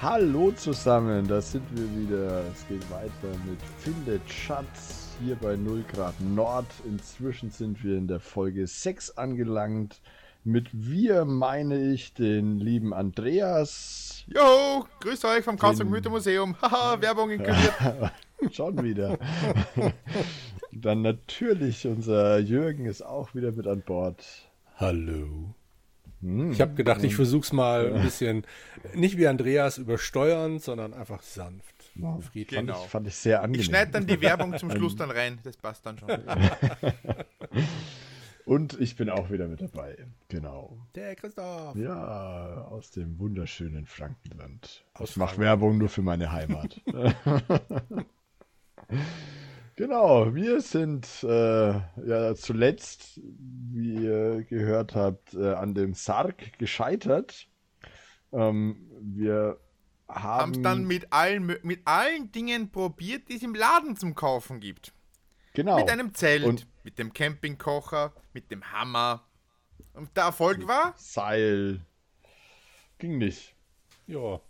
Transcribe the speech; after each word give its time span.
Hallo 0.00 0.52
zusammen, 0.52 1.26
da 1.26 1.40
sind 1.40 1.64
wir 1.76 2.00
wieder. 2.00 2.44
Es 2.52 2.68
geht 2.68 2.88
weiter 2.88 3.36
mit 3.48 3.60
Findet 3.80 4.22
Schatz 4.30 5.16
hier 5.20 5.34
bei 5.34 5.56
0 5.56 5.84
Grad 5.92 6.14
Nord. 6.20 6.66
Inzwischen 6.84 7.50
sind 7.50 7.82
wir 7.82 7.96
in 7.96 8.06
der 8.06 8.20
Folge 8.20 8.68
6 8.68 9.18
angelangt. 9.18 10.00
Mit 10.44 10.68
wir 10.72 11.24
meine 11.24 11.92
ich 11.92 12.14
den 12.14 12.60
lieben 12.60 12.94
Andreas. 12.94 14.22
Jo, 14.28 14.86
grüß 15.00 15.24
euch 15.24 15.44
vom 15.44 15.58
Karlsruhe 15.58 15.86
Mythe 15.86 16.10
Museum. 16.10 16.54
Haha, 16.62 17.00
Werbung 17.02 17.30
inkludiert. 17.30 17.74
Schon 18.52 18.80
wieder. 18.84 19.18
Dann 20.70 21.02
natürlich 21.02 21.88
unser 21.88 22.38
Jürgen 22.38 22.86
ist 22.86 23.02
auch 23.02 23.34
wieder 23.34 23.50
mit 23.50 23.66
an 23.66 23.82
Bord. 23.82 24.24
Hallo. 24.76 25.56
Hm. 26.20 26.52
Ich 26.52 26.60
habe 26.60 26.74
gedacht, 26.74 27.02
ich 27.04 27.14
versuch's 27.14 27.52
mal 27.52 27.92
ein 27.94 28.02
bisschen, 28.02 28.44
nicht 28.94 29.16
wie 29.18 29.26
Andreas 29.28 29.78
übersteuern, 29.78 30.58
sondern 30.58 30.94
einfach 30.94 31.22
sanft. 31.22 31.74
Wow, 31.94 32.24
Fried, 32.24 32.48
genau. 32.48 32.74
fand, 32.74 32.84
ich, 32.84 32.90
fand 32.90 33.06
ich 33.08 33.14
sehr 33.16 33.42
angenehm. 33.42 33.60
Ich 33.60 33.66
schneide 33.66 33.92
dann 33.92 34.06
die 34.06 34.20
Werbung 34.20 34.56
zum 34.56 34.70
Schluss 34.76 34.96
dann 34.96 35.10
rein, 35.10 35.38
das 35.42 35.56
passt 35.56 35.84
dann 35.86 35.98
schon. 35.98 36.10
Und 38.44 38.80
ich 38.80 38.96
bin 38.96 39.10
auch 39.10 39.30
wieder 39.30 39.46
mit 39.46 39.60
dabei. 39.60 40.06
Genau. 40.28 40.78
Der 40.94 41.14
Christoph. 41.16 41.76
Ja, 41.76 42.66
aus 42.70 42.90
dem 42.92 43.18
wunderschönen 43.18 43.84
Frankenland. 43.84 44.86
Aus 44.94 45.10
ich 45.10 45.16
mache 45.16 45.36
Werbung 45.36 45.76
nur 45.76 45.90
für 45.90 46.00
meine 46.00 46.32
Heimat. 46.32 46.80
Genau, 49.78 50.34
wir 50.34 50.60
sind 50.60 51.06
äh, 51.22 51.70
ja 52.04 52.34
zuletzt, 52.34 53.20
wie 53.22 53.94
ihr 54.06 54.42
gehört 54.42 54.96
habt, 54.96 55.34
äh, 55.34 55.54
an 55.54 55.72
dem 55.72 55.94
Sarg 55.94 56.58
gescheitert. 56.58 57.46
Ähm, 58.32 58.90
wir 59.00 59.60
haben 60.08 60.50
es 60.50 60.62
dann 60.62 60.84
mit 60.84 61.12
allen, 61.12 61.46
mit 61.62 61.82
allen 61.84 62.32
Dingen 62.32 62.72
probiert, 62.72 63.28
die 63.28 63.36
es 63.36 63.44
im 63.44 63.54
Laden 63.54 63.94
zum 63.94 64.16
Kaufen 64.16 64.58
gibt. 64.58 64.92
Genau. 65.54 65.76
Mit 65.76 65.90
einem 65.90 66.12
Zelt, 66.12 66.42
Und 66.42 66.66
mit 66.82 66.98
dem 66.98 67.12
Campingkocher, 67.12 68.12
mit 68.32 68.50
dem 68.50 68.72
Hammer. 68.72 69.28
Und 69.92 70.16
der 70.16 70.24
Erfolg 70.24 70.66
war? 70.66 70.94
Seil. 70.96 71.86
Ging 72.98 73.18
nicht. 73.18 73.54
Ja. 74.08 74.40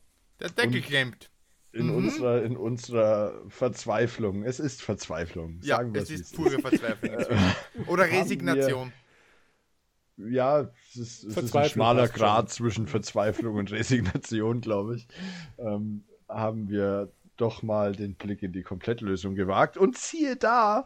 Der 0.40 0.48
Deckel 0.48 0.76
Und 0.76 0.86
klemmt 0.86 1.30
in, 1.72 1.86
mhm. 1.86 1.96
unserer, 1.96 2.42
in 2.42 2.56
unserer 2.56 3.34
Verzweiflung. 3.48 4.44
Es 4.44 4.60
ist 4.60 4.82
Verzweiflung. 4.82 5.60
Ja, 5.62 5.82
es 5.94 6.10
ist 6.10 6.34
pure 6.34 6.58
Verzweiflung. 6.58 7.16
Oder 7.86 8.04
Resignation. 8.04 8.92
Wir, 10.16 10.30
ja, 10.30 10.60
es 10.60 10.96
ist, 10.96 11.24
es 11.24 11.36
ist 11.36 11.56
ein 11.56 11.68
schmaler 11.68 12.08
Grad 12.08 12.50
zwischen 12.50 12.86
Verzweiflung 12.86 13.56
und 13.56 13.70
Resignation, 13.70 14.60
glaube 14.60 14.96
ich. 14.96 15.06
Ähm, 15.58 16.04
haben 16.28 16.68
wir 16.68 17.12
doch 17.36 17.62
mal 17.62 17.94
den 17.94 18.14
Blick 18.14 18.42
in 18.42 18.52
die 18.52 18.62
Komplettlösung 18.62 19.34
gewagt. 19.34 19.76
Und 19.76 19.96
siehe 19.96 20.36
da, 20.36 20.84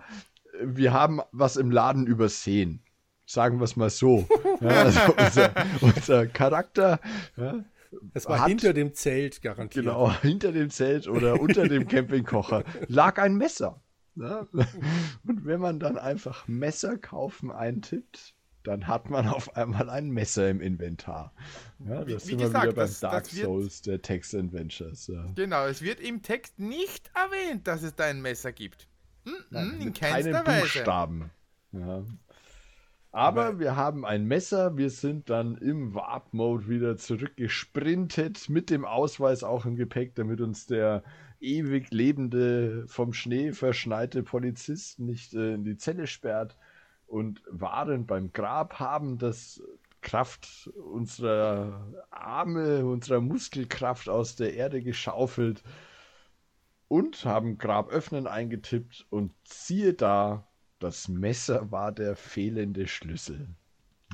wir 0.63 0.93
haben 0.93 1.21
was 1.33 1.57
im 1.57 1.71
Laden 1.71 2.07
übersehen. 2.07 2.81
Sagen 3.25 3.59
wir 3.59 3.65
es 3.65 3.77
mal 3.77 3.89
so. 3.89 4.27
ja, 4.61 4.69
also 4.69 5.01
unser, 5.17 5.53
unser 5.81 6.27
Charakter 6.27 7.01
ja, 7.37 7.65
es 8.15 8.27
war 8.27 8.41
hat, 8.41 8.48
hinter 8.48 8.73
dem 8.73 8.95
Zelt 8.95 9.43
garantiert. 9.43 9.85
Genau, 9.85 10.12
hinter 10.23 10.53
dem 10.53 10.71
Zelt 10.71 11.09
oder 11.09 11.41
unter 11.41 11.69
dem 11.69 11.87
Campingkocher 11.89 12.65
lag 12.89 13.19
ein 13.19 13.37
Messer. 13.37 13.83
Ne? 14.15 14.47
Und 15.27 15.45
wenn 15.47 15.61
man 15.61 15.81
dann 15.81 15.98
einfach 15.98 16.47
Messer 16.47 16.98
kaufen 16.98 17.51
eintippt, 17.51 18.35
dann 18.63 18.87
hat 18.87 19.11
man 19.11 19.27
auf 19.27 19.57
einmal 19.57 19.91
ein 19.91 20.11
Messer 20.11 20.48
im 20.48 20.61
Inventar. 20.61 21.35
Ja, 21.81 22.05
das 22.05 22.27
wie, 22.27 22.31
sind 22.31 22.39
wie 22.41 22.42
gesagt, 22.45 22.64
wieder 22.64 22.75
beim 22.75 22.86
das, 22.86 23.01
Dark 23.01 23.25
das 23.25 23.36
wird, 23.36 23.47
Souls 23.47 23.83
der 23.83 24.03
Text 24.03 24.35
Adventures. 24.35 25.09
Ja. 25.09 25.27
Genau, 25.35 25.67
es 25.67 25.83
wird 25.83 26.01
im 26.01 26.23
Text 26.23 26.59
nicht 26.59 27.11
erwähnt, 27.14 27.67
dass 27.67 27.83
es 27.83 27.95
da 27.95 28.05
ein 28.05 28.23
Messer 28.23 28.53
gibt. 28.53 28.89
Hm, 29.24 29.35
Nein, 29.51 29.80
in 29.80 29.92
keinster 29.92 30.47
Weise. 30.47 30.61
Buchstaben. 30.61 31.30
Ja. 31.73 32.05
Aber 33.14 33.58
wir 33.58 33.77
haben 33.77 34.06
ein 34.06 34.24
Messer, 34.24 34.78
wir 34.78 34.89
sind 34.89 35.28
dann 35.28 35.56
im 35.56 35.95
Warp-Mode 35.95 36.67
wieder 36.68 36.96
zurückgesprintet, 36.96 38.48
mit 38.48 38.70
dem 38.70 38.86
Ausweis 38.86 39.45
auch 39.45 39.67
im 39.67 39.77
Gepäck, 39.77 40.14
damit 40.14 40.40
uns 40.40 40.67
der 40.67 41.05
ewig 41.39 41.90
lebende, 41.90 42.86
vom 42.89 43.12
Schnee 43.12 43.52
verschneite 43.52 44.23
Polizist 44.23 44.98
nicht 44.98 45.34
äh, 45.34 45.55
in 45.55 45.64
die 45.64 45.77
Zelle 45.77 46.06
sperrt 46.06 46.56
und 47.06 47.42
waren 47.50 48.06
beim 48.06 48.33
Grab, 48.33 48.80
haben 48.80 49.18
das 49.18 49.62
Kraft 50.00 50.70
unserer 50.74 51.92
Arme, 52.11 52.86
unserer 52.86 53.20
Muskelkraft 53.20 54.08
aus 54.08 54.36
der 54.36 54.55
Erde 54.55 54.83
geschaufelt 54.83 55.62
und 56.89 57.24
haben 57.27 57.58
Grab 57.58 57.90
öffnen 57.90 58.27
eingetippt 58.27 59.06
und 59.11 59.33
siehe 59.44 59.92
da, 59.94 60.48
das 60.83 61.09
Messer 61.09 61.70
war 61.70 61.93
der 61.93 62.17
fehlende 62.17 62.89
Schlüssel. 62.89 63.48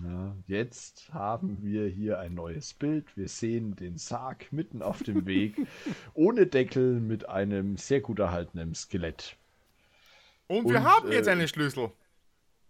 Ja, 0.04 0.36
jetzt 0.46 1.12
haben 1.12 1.58
wir 1.62 1.88
hier 1.88 2.20
ein 2.20 2.34
neues 2.34 2.74
Bild. 2.74 3.16
Wir 3.16 3.28
sehen 3.28 3.74
den 3.74 3.96
Sarg 3.96 4.52
mitten 4.52 4.82
auf 4.82 5.02
dem 5.02 5.26
Weg, 5.26 5.56
ohne 6.14 6.46
Deckel, 6.46 7.00
mit 7.00 7.28
einem 7.28 7.76
sehr 7.76 8.00
gut 8.00 8.18
erhaltenen 8.18 8.74
Skelett. 8.74 9.36
Und 10.46 10.68
wir 10.68 10.76
Und, 10.76 10.84
haben 10.84 11.10
jetzt 11.10 11.26
äh, 11.26 11.32
einen 11.32 11.48
Schlüssel. 11.48 11.90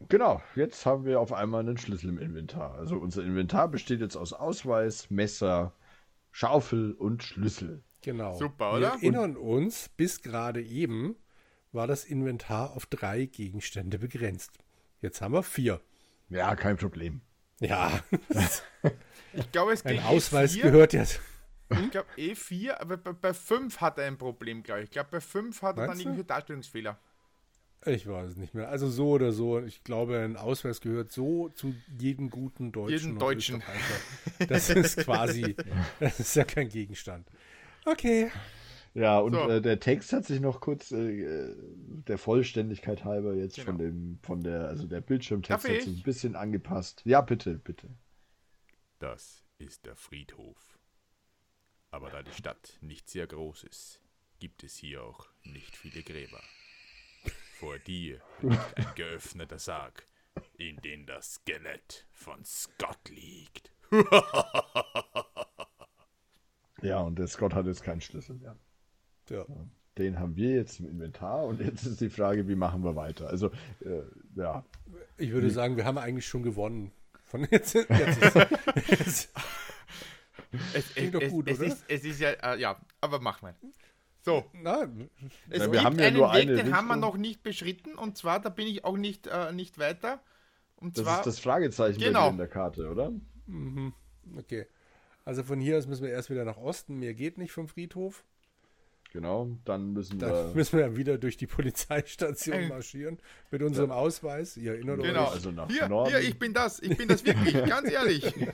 Genau, 0.08 0.40
jetzt 0.54 0.86
haben 0.86 1.04
wir 1.04 1.20
auf 1.20 1.32
einmal 1.32 1.60
einen 1.60 1.76
Schlüssel 1.76 2.10
im 2.10 2.18
Inventar. 2.18 2.74
Also 2.74 2.96
unser 2.96 3.24
Inventar 3.24 3.68
besteht 3.68 4.00
jetzt 4.00 4.16
aus 4.16 4.32
Ausweis, 4.32 5.10
Messer, 5.10 5.72
Schaufel 6.30 6.92
und 6.92 7.24
Schlüssel. 7.24 7.82
Genau. 8.02 8.38
Super, 8.38 8.74
oder? 8.74 8.80
Wir 8.80 8.88
erinnern 8.90 9.36
uns, 9.36 9.88
bis 9.88 10.22
gerade 10.22 10.62
eben 10.62 11.16
war 11.72 11.86
das 11.86 12.04
Inventar 12.04 12.74
auf 12.74 12.86
drei 12.86 13.26
Gegenstände 13.26 13.98
begrenzt. 13.98 14.52
Jetzt 15.00 15.20
haben 15.20 15.34
wir 15.34 15.42
vier. 15.42 15.80
Ja, 16.28 16.54
kein 16.56 16.76
Problem. 16.76 17.20
Ja. 17.60 18.02
ich 19.32 19.52
glaube, 19.52 19.72
es 19.72 19.84
Ein 19.84 20.00
Ausweis 20.00 20.54
E4. 20.54 20.62
gehört 20.62 20.92
jetzt. 20.92 21.20
Ich 21.70 21.90
glaube 21.90 22.08
E4, 22.16 22.80
aber 22.80 22.96
bei, 22.96 23.12
bei 23.12 23.34
5 23.34 23.80
hat 23.80 23.98
er 23.98 24.06
ein 24.06 24.16
Problem, 24.16 24.62
glaube 24.62 24.80
ich. 24.80 24.84
Ich 24.84 24.90
glaube, 24.90 25.08
bei 25.10 25.20
5 25.20 25.62
hat 25.62 25.76
er 25.78 25.88
dann 25.88 25.98
irgendwelche 25.98 26.24
Darstellungsfehler. 26.24 26.98
Ich 27.86 28.08
weiß 28.08 28.30
es 28.30 28.36
nicht 28.36 28.54
mehr. 28.54 28.68
Also 28.68 28.88
so 28.88 29.10
oder 29.10 29.32
so. 29.32 29.60
Ich 29.60 29.84
glaube, 29.84 30.18
ein 30.18 30.36
Ausweis 30.36 30.80
gehört 30.80 31.12
so 31.12 31.48
zu 31.50 31.74
jedem 31.98 32.28
guten 32.30 32.72
Deutschen. 32.72 32.98
Jeden 32.98 33.18
Deutschen. 33.18 33.62
Das 34.48 34.68
ist 34.70 34.96
quasi, 34.98 35.54
das 36.00 36.18
ist 36.18 36.34
ja 36.34 36.44
kein 36.44 36.68
Gegenstand. 36.68 37.28
Okay. 37.84 38.30
Ja, 38.94 39.18
und 39.18 39.34
so. 39.34 39.48
äh, 39.48 39.60
der 39.60 39.80
Text 39.80 40.12
hat 40.12 40.24
sich 40.24 40.40
noch 40.40 40.60
kurz 40.60 40.90
äh, 40.92 41.54
der 42.06 42.18
Vollständigkeit 42.18 43.04
halber 43.04 43.34
jetzt 43.34 43.56
genau. 43.56 43.66
von 43.66 43.78
dem, 43.78 44.18
von 44.22 44.42
der, 44.42 44.68
also 44.68 44.86
der 44.86 45.00
Bildschirmtext 45.00 45.68
hat 45.68 45.82
sich 45.82 45.98
ein 45.98 46.02
bisschen 46.02 46.36
angepasst. 46.36 47.02
Ja, 47.04 47.20
bitte, 47.20 47.54
bitte. 47.58 47.88
Das 48.98 49.44
ist 49.58 49.86
der 49.86 49.96
Friedhof. 49.96 50.78
Aber 51.90 52.10
da 52.10 52.22
die 52.22 52.32
Stadt 52.32 52.78
nicht 52.80 53.08
sehr 53.08 53.26
groß 53.26 53.64
ist, 53.64 54.02
gibt 54.38 54.62
es 54.62 54.76
hier 54.76 55.02
auch 55.02 55.28
nicht 55.44 55.76
viele 55.76 56.02
Gräber. 56.02 56.40
Vor 57.58 57.78
dir 57.78 58.20
liegt 58.40 58.76
ein 58.76 58.94
geöffneter 58.94 59.58
Sarg, 59.58 60.06
in 60.58 60.76
dem 60.78 61.06
das 61.06 61.34
Skelett 61.34 62.06
von 62.12 62.44
Scott 62.44 63.08
liegt. 63.08 63.72
ja, 66.82 67.00
und 67.00 67.18
der 67.18 67.26
Scott 67.26 67.54
hat 67.54 67.66
jetzt 67.66 67.82
keinen 67.82 68.00
Schlüssel 68.00 68.36
mehr. 68.36 68.56
Ja. 69.30 69.44
Den 69.98 70.20
haben 70.20 70.36
wir 70.36 70.50
jetzt 70.50 70.78
im 70.78 70.88
Inventar 70.88 71.44
und 71.44 71.60
jetzt 71.60 71.84
ist 71.84 72.00
die 72.00 72.10
Frage, 72.10 72.46
wie 72.46 72.54
machen 72.54 72.84
wir 72.84 72.94
weiter? 72.94 73.28
Also, 73.28 73.48
äh, 73.80 74.02
ja. 74.36 74.64
Ich 75.16 75.32
würde 75.32 75.50
sagen, 75.50 75.76
wir 75.76 75.84
haben 75.84 75.98
eigentlich 75.98 76.26
schon 76.26 76.42
gewonnen. 76.42 76.92
Von 77.24 77.46
jetzt, 77.50 77.74
jetzt 77.74 78.22
ist, 78.22 78.36
es, 78.90 79.28
es, 80.72 80.96
es, 80.96 81.10
doch 81.10 81.28
gut, 81.28 81.48
es, 81.48 81.58
oder? 81.58 81.66
Ist, 81.66 81.84
es 81.88 82.04
ist 82.04 82.20
ja, 82.20 82.30
äh, 82.30 82.60
ja, 82.60 82.80
aber 83.00 83.20
mach 83.20 83.42
mal. 83.42 83.54
So. 84.22 84.44
Na, 84.52 84.88
es 85.50 85.60
ja, 85.60 85.72
wir 85.72 85.82
haben 85.82 85.98
ja 85.98 86.06
einen 86.06 86.16
nur 86.16 86.28
Weg, 86.28 86.34
eine 86.34 86.46
den 86.46 86.56
Richtung. 86.56 86.74
haben 86.74 86.88
wir 86.88 86.96
noch 86.96 87.16
nicht 87.16 87.42
beschritten 87.42 87.94
und 87.94 88.16
zwar, 88.16 88.40
da 88.40 88.50
bin 88.50 88.66
ich 88.66 88.84
auch 88.84 88.96
nicht, 88.96 89.26
äh, 89.26 89.52
nicht 89.52 89.78
weiter. 89.78 90.20
Und 90.76 90.96
das 90.96 91.04
zwar, 91.04 91.18
ist 91.18 91.26
das 91.26 91.38
Fragezeichen 91.40 92.00
genau. 92.00 92.30
in 92.30 92.38
der 92.38 92.48
Karte, 92.48 92.88
oder? 92.88 93.12
Mhm. 93.46 93.92
Okay. 94.36 94.66
Also 95.24 95.42
von 95.42 95.60
hier 95.60 95.76
aus 95.76 95.86
müssen 95.86 96.04
wir 96.04 96.10
erst 96.10 96.30
wieder 96.30 96.44
nach 96.44 96.56
Osten. 96.56 96.98
Mehr 96.98 97.14
geht 97.14 97.36
nicht 97.36 97.52
vom 97.52 97.68
Friedhof. 97.68 98.24
Genau, 99.12 99.56
dann 99.64 99.92
müssen 99.94 100.18
dann 100.18 100.30
wir. 100.30 100.50
müssen 100.54 100.78
wir 100.78 100.96
wieder 100.96 101.18
durch 101.18 101.36
die 101.36 101.46
Polizeistation 101.46 102.68
marschieren 102.68 103.18
mit 103.50 103.62
unserem 103.62 103.90
ja. 103.90 103.96
Ausweis. 103.96 104.56
Ihr 104.56 104.72
erinnert 104.72 105.02
genau. 105.02 105.24
euch. 105.24 105.32
Also 105.32 105.50
nach 105.50 105.70
hier, 105.70 105.88
Norden. 105.88 106.10
hier, 106.10 106.20
ich 106.20 106.38
bin 106.38 106.52
das, 106.52 106.80
ich 106.80 106.96
bin 106.96 107.08
das 107.08 107.24
wirklich, 107.24 107.54
ganz 107.66 107.90
ehrlich. 107.90 108.32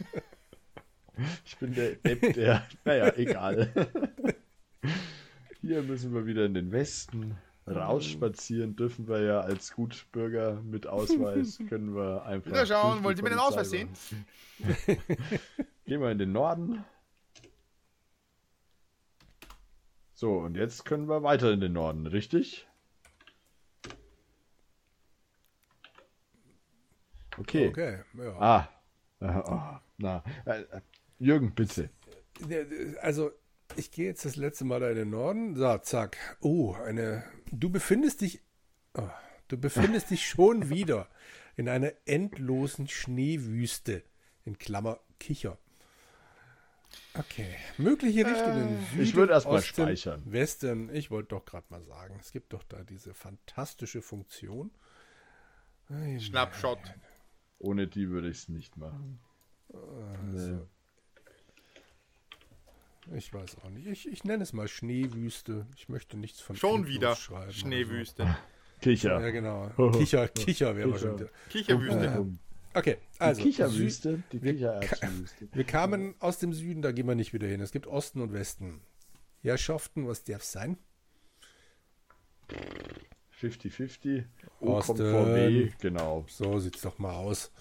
Ich 1.47 1.57
bin 1.59 1.73
der 1.73 1.93
Depp, 1.93 2.35
der. 2.35 2.67
Naja, 2.85 3.13
egal. 3.15 3.71
Hier 5.61 5.81
müssen 5.83 6.13
wir 6.13 6.27
wieder 6.27 6.45
in 6.45 6.55
den 6.55 6.73
Westen. 6.73 7.37
Rausspazieren 7.69 8.75
dürfen 8.75 9.07
wir 9.07 9.23
ja 9.23 9.41
als 9.41 9.73
Gutbürger 9.75 10.61
mit 10.65 10.89
Ausweis. 10.89 11.61
Können 11.69 11.95
wir 11.95 12.25
einfach. 12.25 12.51
Wieder 12.51 12.67
schauen, 12.67 13.05
wollen 13.05 13.17
Sie 13.17 13.23
mir 13.23 13.31
den 13.31 13.39
Ausweis 13.39 13.71
sehen? 13.71 13.91
Gehen 15.87 16.01
wir 16.01 16.11
in 16.11 16.19
den 16.19 16.33
Norden. 16.33 16.85
So, 20.15 20.39
und 20.39 20.57
jetzt 20.57 20.85
können 20.85 21.09
wir 21.09 21.23
weiter 21.23 21.53
in 21.53 21.61
den 21.61 21.73
Norden, 21.73 22.07
richtig? 22.07 22.69
Okay. 27.37 27.69
Okay, 27.69 27.99
ja. 28.17 28.39
Ah. 28.39 28.69
Oh, 29.21 29.79
na. 29.99 30.23
Äh, 30.45 30.63
Jürgen, 31.19 31.53
bitte. 31.55 31.91
Also, 33.01 33.33
ich 33.77 33.91
gehe 33.91 34.07
jetzt 34.07 34.25
das 34.25 34.37
letzte 34.37 34.65
Mal 34.65 34.83
in 34.83 34.97
den 34.97 35.11
Norden. 35.11 35.57
So, 35.57 35.79
zack. 35.79 36.17
Oh, 36.41 36.75
eine. 36.75 37.25
Du 37.51 37.71
befindest 37.71 38.21
dich. 38.21 38.41
Oh, 38.97 39.09
du 39.49 39.57
befindest 39.57 40.11
dich 40.11 40.29
schon 40.29 40.69
wieder 40.71 41.09
in 41.57 41.69
einer 41.69 41.93
endlosen 42.07 42.87
Schneewüste. 42.87 44.03
In 44.45 44.59
Klammer 44.59 45.01
Kicher. 45.19 45.59
Okay. 47.15 47.55
Mögliche 47.79 48.27
Richtungen. 48.27 48.77
Äh, 48.77 48.85
Süden, 48.91 49.03
ich 49.03 49.15
würde 49.15 49.33
erstmal 49.33 49.63
speichern. 49.63 50.23
Westen. 50.27 50.95
Ich 50.95 51.11
wollte 51.11 51.29
doch 51.31 51.45
gerade 51.45 51.67
mal 51.71 51.83
sagen, 51.83 52.17
es 52.21 52.33
gibt 52.33 52.53
doch 52.53 52.63
da 52.65 52.83
diese 52.83 53.15
fantastische 53.15 54.03
Funktion. 54.03 54.71
Schnappshot. 56.19 56.79
Ohne 57.59 57.87
die 57.87 58.11
würde 58.11 58.29
ich 58.29 58.39
es 58.39 58.49
nicht 58.49 58.77
machen. 58.77 59.21
Also, 59.73 60.55
nee. 60.55 60.59
Ich 63.17 63.33
weiß 63.33 63.59
auch 63.63 63.71
nicht. 63.71 63.87
Ich, 63.87 64.11
ich 64.11 64.25
nenne 64.25 64.43
es 64.43 64.53
mal 64.53 64.67
Schneewüste. 64.67 65.67
Ich 65.77 65.89
möchte 65.89 66.17
nichts 66.17 66.41
von 66.41 66.57
Schon 66.57 66.87
wieder 66.87 67.15
schreiben. 67.17 67.53
Schneewüste. 67.53 68.25
So. 68.25 68.35
Kicher. 68.81 69.21
Ja, 69.21 69.31
genau. 69.31 69.71
Kicher, 69.93 70.29
Kicher 70.29 70.77
wäre 70.77 70.95
wieder. 70.95 71.29
Kicherwüste. 71.51 72.05
Ähm, 72.07 72.39
okay, 72.75 72.99
also. 73.19 73.41
Die 73.41 73.49
Kicherwüste. 73.49 74.23
Die 74.33 74.39
Kichererbsenwüste. 74.41 75.49
Wir 75.53 75.65
kamen 75.65 76.15
aus 76.21 76.39
dem 76.39 76.53
Süden, 76.53 76.83
da 76.83 76.93
gehen 76.93 77.07
wir 77.07 77.15
nicht 77.15 77.33
wieder 77.33 77.47
hin. 77.47 77.61
Es 77.61 77.73
gibt 77.73 77.87
Osten 77.87 78.21
und 78.21 78.33
Westen. 78.33 78.81
Herrschaften, 79.43 80.07
was 80.07 80.25
darf 80.25 80.43
sein? 80.43 80.79
50-50. 83.41 84.25
O 84.61 84.81
kommt 84.81 84.99
vor 84.99 85.27
B, 85.27 85.71
genau. 85.81 86.25
So 86.29 86.59
sieht's 86.59 86.83
doch 86.83 86.99
mal 86.99 87.15
aus. 87.15 87.53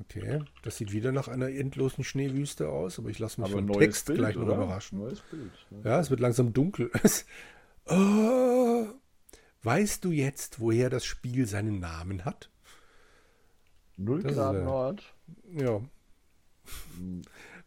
Okay, 0.00 0.40
das 0.62 0.76
sieht 0.76 0.92
wieder 0.92 1.12
nach 1.12 1.28
einer 1.28 1.48
endlosen 1.48 2.04
Schneewüste 2.04 2.68
aus, 2.68 2.98
aber 2.98 3.10
ich 3.10 3.18
lasse 3.18 3.40
mich 3.40 3.50
aber 3.50 3.60
vom 3.60 3.72
Text 3.72 4.06
Bild, 4.06 4.18
gleich 4.18 4.36
noch 4.36 4.44
oder? 4.44 4.54
überraschen. 4.54 5.00
Bild. 5.00 5.22
Ne? 5.70 5.82
Ja, 5.84 6.00
es 6.00 6.10
wird 6.10 6.20
langsam 6.20 6.52
dunkel. 6.52 6.90
oh, 7.86 8.86
weißt 9.62 10.04
du 10.04 10.10
jetzt, 10.10 10.60
woher 10.60 10.90
das 10.90 11.04
Spiel 11.04 11.46
seinen 11.46 11.80
Namen 11.80 12.24
hat? 12.24 12.50
0 13.96 14.22
Grad 14.22 14.54
ist, 14.54 14.60
äh, 14.60 14.64
Nord. 14.64 15.14
Ja. 15.52 15.80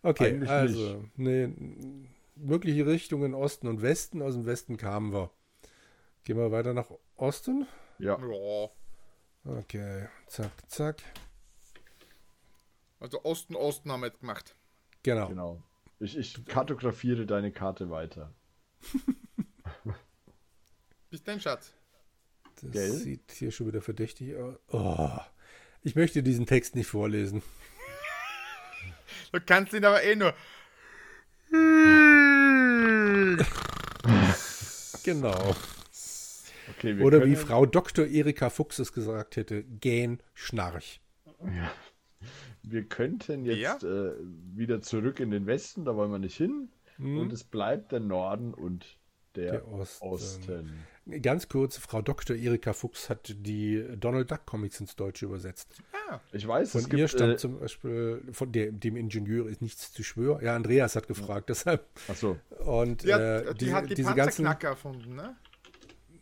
Okay, 0.04 0.28
Eigentlich 0.28 0.50
also, 0.50 1.06
nee, 1.16 1.50
mögliche 2.36 2.86
Richtungen 2.86 3.34
Osten 3.34 3.68
und 3.68 3.82
Westen. 3.82 4.22
Aus 4.22 4.34
dem 4.34 4.46
Westen 4.46 4.78
kamen 4.78 5.14
wir. 5.14 5.30
Gehen 6.24 6.38
wir 6.38 6.52
weiter 6.52 6.74
nach 6.74 6.90
Osten? 7.18 7.68
Ja. 8.00 8.18
Okay, 9.44 10.08
zack, 10.28 10.52
zack. 10.68 11.02
Also 13.00 13.24
Osten, 13.24 13.56
Osten 13.56 13.92
haben 13.92 14.02
wir 14.02 14.08
jetzt 14.08 14.20
gemacht. 14.20 14.56
Genau. 15.04 15.28
Genau. 15.28 15.64
Ich, 16.00 16.18
ich 16.18 16.46
kartografiere 16.46 17.26
deine 17.26 17.52
Karte 17.52 17.90
weiter. 17.90 18.34
Bis 21.10 21.24
dein 21.24 21.40
Schatz. 21.40 21.74
Das 22.62 22.72
Gell? 22.72 22.92
sieht 22.92 23.32
hier 23.32 23.52
schon 23.52 23.68
wieder 23.68 23.82
verdächtig 23.82 24.36
aus. 24.36 24.56
Oh, 24.70 25.18
ich 25.84 25.96
möchte 25.96 26.24
diesen 26.24 26.46
Text 26.46 26.76
nicht 26.76 26.88
vorlesen. 26.88 27.42
Du 29.32 29.40
kannst 29.40 29.74
ihn 29.74 29.86
aber 29.86 30.04
eh 30.04 30.16
nur. 30.16 30.34
genau. 35.04 35.56
Okay, 36.78 37.02
Oder 37.02 37.26
wie 37.26 37.36
Frau 37.36 37.66
Dr. 37.66 38.06
Erika 38.06 38.50
Fuchs 38.50 38.80
es 38.80 38.94
gesagt 38.94 39.36
hätte, 39.36 39.64
gähn 39.64 40.22
Schnarch. 40.34 41.02
Ja. 41.44 41.72
Wir 42.64 42.84
könnten 42.88 43.46
jetzt 43.46 43.84
ja. 43.84 43.90
äh, 43.90 44.14
wieder 44.56 44.82
zurück 44.82 45.20
in 45.20 45.32
den 45.32 45.48
Westen, 45.48 45.86
da 45.86 45.96
wollen 45.96 46.12
wir 46.12 46.20
nicht 46.20 46.38
hin. 46.38 46.70
Hm. 46.98 47.18
Und 47.18 47.34
es 47.34 47.44
bleibt 47.44 47.92
der 47.92 48.00
Norden 48.00 48.54
und 48.54 48.98
der, 49.36 49.52
der 49.52 49.68
Osten. 49.68 50.08
Osten. 50.08 50.86
Ganz 51.22 51.50
kurz, 51.50 51.78
Frau 51.78 52.02
Dr. 52.02 52.36
Erika 52.36 52.74
Fuchs 52.74 53.10
hat 53.10 53.36
die 53.36 53.84
Donald 53.98 54.30
Duck 54.30 54.46
Comics 54.46 54.80
ins 54.80 54.96
Deutsche 54.96 55.26
übersetzt. 55.26 55.82
Ah, 56.10 56.20
ich 56.32 56.48
weiß, 56.48 56.72
von 56.72 56.82
ihr 56.82 56.90
gibt, 56.90 57.10
stammt 57.10 57.34
äh, 57.34 57.38
zum 57.38 57.60
Beispiel, 57.60 58.22
von 58.32 58.52
der, 58.52 58.72
dem 58.72 58.96
Ingenieur 58.96 59.48
ist 59.48 59.64
nichts 59.64 59.92
zu 59.92 60.04
schwören. 60.04 60.44
Ja, 60.46 60.56
Andreas 60.56 60.96
hat 60.96 61.08
gefragt, 61.08 61.50
deshalb. 61.50 61.88
Ach 62.08 62.16
so. 62.16 62.38
Und 62.60 63.04
die, 63.04 63.14
hat, 63.14 63.22
äh, 63.22 63.54
die, 63.56 63.66
die 63.66 63.74
hat 63.74 63.90
die 63.90 63.96
diese 63.96 64.14
ganzen 64.14 64.46
erfunden, 64.46 65.16
ne? 65.16 65.36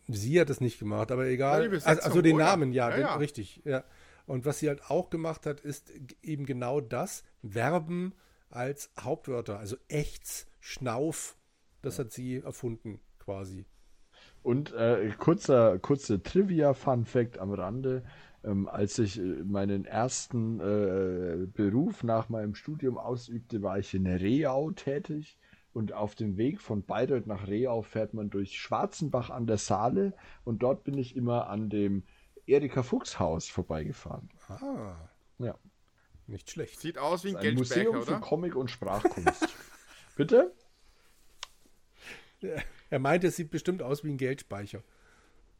Sie 0.08 0.40
hat 0.40 0.48
es 0.50 0.60
nicht 0.60 0.78
gemacht, 0.78 1.12
aber 1.12 1.26
egal. 1.26 1.72
Ja, 1.72 1.80
also, 1.84 2.02
also, 2.02 2.22
den 2.22 2.38
Namen, 2.38 2.72
ja, 2.72 2.88
ja, 2.88 2.96
den, 2.96 3.02
ja, 3.02 3.14
richtig, 3.16 3.60
ja. 3.64 3.84
Und 4.26 4.44
was 4.44 4.60
sie 4.60 4.68
halt 4.68 4.90
auch 4.90 5.10
gemacht 5.10 5.44
hat, 5.44 5.60
ist 5.60 5.92
eben 6.22 6.46
genau 6.46 6.80
das: 6.80 7.22
Verben 7.46 8.14
als 8.48 8.90
Hauptwörter, 8.98 9.58
also 9.58 9.76
echts, 9.88 10.46
schnauf. 10.58 11.36
Das 11.82 11.98
hat 11.98 12.12
sie 12.12 12.38
erfunden, 12.38 13.00
quasi. 13.18 13.66
Und 14.42 14.72
äh, 14.72 15.10
kurzer, 15.18 15.78
kurzer 15.78 16.22
Trivia-Fun-Fact 16.22 17.38
am 17.38 17.52
Rande. 17.52 18.02
Ähm, 18.42 18.68
als 18.68 18.98
ich 18.98 19.18
äh, 19.18 19.22
meinen 19.22 19.84
ersten 19.84 20.60
äh, 20.60 21.46
Beruf 21.46 22.02
nach 22.02 22.30
meinem 22.30 22.54
Studium 22.54 22.96
ausübte, 22.96 23.62
war 23.62 23.78
ich 23.78 23.92
in 23.94 24.06
Reau 24.06 24.70
tätig. 24.70 25.36
Und 25.72 25.92
auf 25.92 26.14
dem 26.14 26.36
Weg 26.36 26.60
von 26.60 26.82
Bayreuth 26.82 27.26
nach 27.26 27.46
Reau 27.46 27.82
fährt 27.82 28.14
man 28.14 28.30
durch 28.30 28.58
Schwarzenbach 28.58 29.30
an 29.30 29.46
der 29.46 29.58
Saale. 29.58 30.14
Und 30.44 30.62
dort 30.62 30.84
bin 30.84 30.96
ich 30.96 31.16
immer 31.16 31.48
an 31.48 31.68
dem 31.68 32.02
Erika 32.46 32.82
Fuchs 32.82 33.20
Haus 33.20 33.48
vorbeigefahren. 33.48 34.28
Ah. 34.48 34.96
Ja. 35.38 35.54
Nicht 36.26 36.50
schlecht. 36.50 36.80
Sieht 36.80 36.98
aus 36.98 37.24
wie 37.24 37.36
ein, 37.36 37.46
ein 37.46 37.54
Museum 37.54 37.96
oder? 37.96 38.06
für 38.06 38.20
Comic 38.20 38.56
und 38.56 38.70
Sprachkunst. 38.70 39.48
Bitte? 40.16 40.52
Ja. 42.40 42.56
Er 42.90 42.98
meinte, 42.98 43.28
es 43.28 43.36
sieht 43.36 43.50
bestimmt 43.50 43.82
aus 43.82 44.04
wie 44.04 44.10
ein 44.10 44.16
Geldspeicher. 44.16 44.82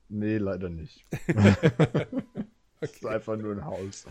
Nee, 0.09 0.39
leider 0.39 0.69
nicht. 0.69 1.07
okay. 1.29 2.07
Das 2.81 2.93
ist 2.93 3.07
einfach 3.07 3.37
nur 3.37 3.53
ein 3.53 3.65
Haus. 3.65 4.07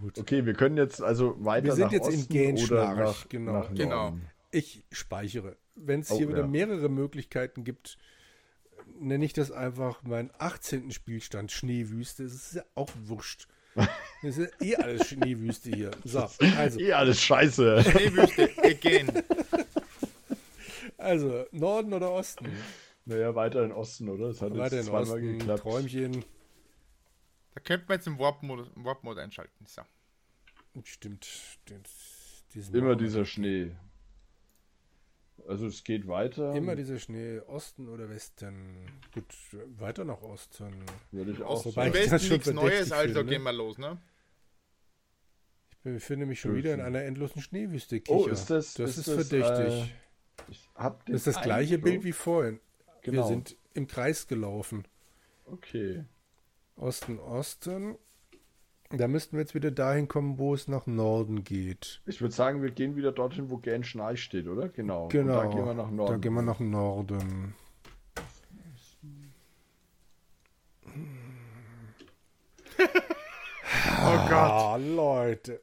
Gut. 0.00 0.18
Okay, 0.18 0.44
wir 0.44 0.54
können 0.54 0.76
jetzt 0.76 1.02
also 1.02 1.36
weiter 1.44 1.66
Wir 1.66 1.72
sind 1.72 1.84
nach 1.84 1.92
jetzt 1.92 2.06
Osten 2.06 2.20
in 2.20 2.28
Genschnarch, 2.28 3.28
genau. 3.28 3.52
Nach 3.52 3.74
genau. 3.74 4.18
Ich 4.50 4.84
speichere. 4.90 5.56
Wenn 5.74 6.00
es 6.00 6.10
hier 6.10 6.26
oh, 6.26 6.30
wieder 6.30 6.42
ja. 6.42 6.46
mehrere 6.46 6.88
Möglichkeiten 6.88 7.64
gibt, 7.64 7.98
nenne 8.98 9.24
ich 9.24 9.32
das 9.32 9.50
einfach 9.50 10.02
meinen 10.02 10.30
18. 10.38 10.90
Spielstand 10.90 11.52
Schneewüste. 11.52 12.24
Das 12.24 12.32
ist 12.32 12.54
ja 12.54 12.64
auch 12.74 12.90
wurscht. 13.04 13.48
Das 14.22 14.38
ist 14.38 14.50
ja 14.60 14.66
eh 14.66 14.76
alles 14.76 15.08
Schneewüste 15.08 15.70
hier. 15.70 15.90
So, 16.02 16.26
also. 16.56 16.80
Eh 16.80 16.94
alles 16.94 17.20
scheiße. 17.20 17.84
Schneewüste, 17.84 18.48
again. 18.64 19.12
Also, 20.98 21.46
Norden 21.50 21.92
oder 21.92 22.12
Osten? 22.12 22.46
Naja, 23.04 23.34
weiter 23.34 23.64
in 23.64 23.72
Osten, 23.72 24.08
oder? 24.08 24.28
Das 24.28 24.42
hat 24.42 24.56
weiter 24.56 24.76
jetzt 24.76 24.86
zweimal 24.86 25.02
Osten, 25.02 25.38
geklappt. 25.38 25.62
Träumchen. 25.62 26.24
Da 27.54 27.60
könnte 27.60 27.86
man 27.88 27.98
jetzt 27.98 28.06
im 28.06 28.18
Warp-Mode 28.18 28.70
Warp 28.74 29.06
einschalten. 29.06 29.64
So. 29.64 29.82
Stimmt. 30.84 31.26
Immer 32.72 32.88
Norden. 32.88 32.98
dieser 33.04 33.24
Schnee. 33.24 33.76
Also 35.46 35.66
es 35.66 35.84
geht 35.84 36.08
weiter. 36.08 36.54
Immer 36.54 36.74
dieser 36.74 36.98
Schnee, 36.98 37.40
Osten 37.40 37.88
oder 37.88 38.08
Westen? 38.08 38.88
Gut, 39.14 39.24
weiter 39.78 40.04
nach 40.04 40.22
Osten. 40.22 40.84
Würde 41.12 41.32
ich 41.32 41.42
auch 41.42 41.64
sagen. 41.64 41.92
Westen 41.94 42.28
nichts 42.28 42.52
Neues, 42.52 42.92
also 42.92 43.14
finde, 43.14 43.30
gehen 43.32 43.42
wir 43.42 43.52
los, 43.52 43.78
ne? 43.78 43.98
Ich 45.70 45.78
befinde 45.78 46.26
mich 46.26 46.40
schon 46.40 46.52
Schön. 46.52 46.58
wieder 46.58 46.74
in 46.74 46.80
einer 46.80 47.02
endlosen 47.02 47.40
Schneewüste. 47.42 48.00
Kicher. 48.00 48.18
Oh, 48.18 48.26
ist 48.26 48.50
das, 48.50 48.74
das 48.74 48.98
ist, 48.98 49.06
ist 49.06 49.28
verdächtig. 49.28 49.84
Äh, 49.84 49.88
das 50.76 50.96
ist 51.08 51.26
das 51.26 51.42
gleiche 51.42 51.74
Eindruck. 51.74 51.90
Bild 51.90 52.04
wie 52.04 52.12
vorhin. 52.12 52.60
Genau. 53.02 53.22
Wir 53.22 53.26
sind 53.28 53.56
im 53.74 53.86
Kreis 53.86 54.26
gelaufen. 54.26 54.86
Okay. 55.44 56.04
Osten, 56.76 57.18
Osten. 57.18 57.96
Da 58.90 59.08
müssten 59.08 59.36
wir 59.36 59.40
jetzt 59.40 59.54
wieder 59.54 59.70
dahin 59.72 60.06
kommen, 60.06 60.38
wo 60.38 60.54
es 60.54 60.68
nach 60.68 60.86
Norden 60.86 61.42
geht. 61.42 62.02
Ich 62.06 62.20
würde 62.20 62.34
sagen, 62.34 62.62
wir 62.62 62.70
gehen 62.70 62.94
wieder 62.94 63.10
dorthin, 63.10 63.50
wo 63.50 63.56
Gern 63.56 63.82
Schnarch 63.82 64.22
steht, 64.22 64.46
oder? 64.46 64.68
Genau. 64.68 65.08
Genau. 65.08 65.42
da 65.42 65.46
gehen 65.48 65.64
wir 65.64 65.74
nach 65.74 65.90
Norden. 65.90 66.12
Da 66.12 66.18
gehen 66.18 66.34
wir 66.34 66.42
nach 66.42 66.60
Norden. 66.60 67.54
oh 72.78 74.28
Gott. 74.28 74.32
Ah, 74.32 74.76
Leute. 74.76 75.62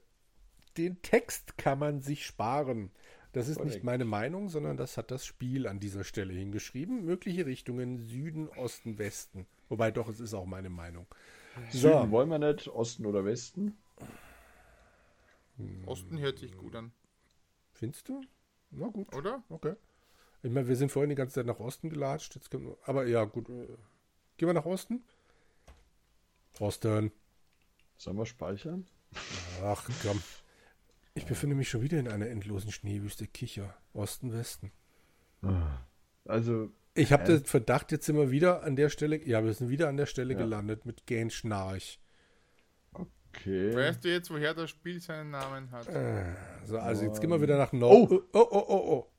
Den 0.78 1.02
Text 1.02 1.58
kann 1.58 1.80
man 1.80 2.02
sich 2.02 2.26
sparen. 2.26 2.92
Das 3.34 3.48
ist 3.48 3.58
Korrekt. 3.58 3.74
nicht 3.76 3.84
meine 3.84 4.06
Meinung, 4.06 4.48
sondern 4.50 4.78
das 4.78 4.96
hat 4.96 5.10
das 5.10 5.26
Spiel 5.26 5.68
an 5.68 5.80
dieser 5.80 6.04
Stelle 6.04 6.34
hingeschrieben. 6.34 7.04
Mögliche 7.04 7.46
Richtungen 7.48 7.98
Süden, 7.98 8.48
Osten, 8.48 9.00
Westen. 9.00 9.48
Wobei 9.70 9.90
doch, 9.90 10.08
es 10.08 10.20
ist 10.20 10.36
auch 10.36 10.46
meine 10.46 10.70
Meinung. 10.70 11.08
Süden 11.72 12.12
wollen 12.12 12.30
wir 12.30 12.40
nicht, 12.40 12.68
Osten 12.68 13.06
oder 13.06 13.26
Westen? 13.26 13.76
Osten 15.86 16.20
hört 16.20 16.40
sich 16.40 16.56
gut 16.56 16.76
an. 16.76 16.92
Findest 17.72 18.08
du? 18.08 18.22
Na 18.72 18.88
gut. 18.88 19.14
Oder? 19.16 19.44
Okay. 19.50 19.76
Ich 20.44 20.52
meine, 20.52 20.68
wir 20.68 20.76
sind 20.76 20.92
vorhin 20.92 21.10
die 21.10 21.16
ganze 21.16 21.36
Zeit 21.36 21.46
nach 21.46 21.60
Osten 21.60 21.90
gelatscht. 21.90 22.36
Jetzt 22.36 22.52
wir, 22.52 22.78
aber 22.86 23.08
ja, 23.08 23.24
gut. 23.26 23.48
Gehen 23.48 24.48
wir 24.50 24.54
nach 24.54 24.66
Osten? 24.66 25.04
Osten. 26.60 27.12
Sollen 27.98 28.18
wir 28.18 28.26
speichern? 28.26 28.86
Ach 29.64 29.88
komm. 30.04 30.22
Ich 31.16 31.26
befinde 31.26 31.56
mich 31.56 31.70
schon 31.70 31.82
wieder 31.82 32.00
in 32.00 32.08
einer 32.08 32.28
endlosen 32.28 32.72
Schneewüste. 32.72 33.28
Kicher. 33.28 33.76
Osten, 33.94 34.34
Westen. 34.34 34.72
Also. 36.26 36.72
Ich 36.96 37.12
habe 37.12 37.24
äh, 37.24 37.38
den 37.38 37.46
Verdacht, 37.46 37.92
jetzt 37.92 38.06
sind 38.06 38.18
wir 38.18 38.32
wieder 38.32 38.64
an 38.64 38.76
der 38.76 38.90
Stelle. 38.90 39.24
Ja, 39.26 39.44
wir 39.44 39.54
sind 39.54 39.70
wieder 39.70 39.90
an 39.90 39.98
der 39.98 40.06
Stelle 40.06 40.34
ja. 40.34 40.40
gelandet 40.40 40.86
mit 40.86 41.06
Gain 41.06 41.30
Schnarch. 41.30 42.00
Okay. 42.92 43.76
Weißt 43.76 44.04
du 44.04 44.10
jetzt, 44.10 44.30
woher 44.30 44.54
das 44.54 44.70
Spiel 44.70 45.02
seinen 45.02 45.32
Namen 45.32 45.72
hat? 45.72 45.88
Äh, 45.88 46.36
so, 46.66 46.78
also 46.78 47.04
jetzt 47.04 47.20
gehen 47.20 47.32
wir 47.32 47.42
wieder 47.42 47.58
nach 47.58 47.74
Norden. 47.74 48.20
Oh. 48.32 48.40
oh, 48.40 48.48
oh, 48.52 48.66
oh, 48.68 48.92
oh. 48.92 49.12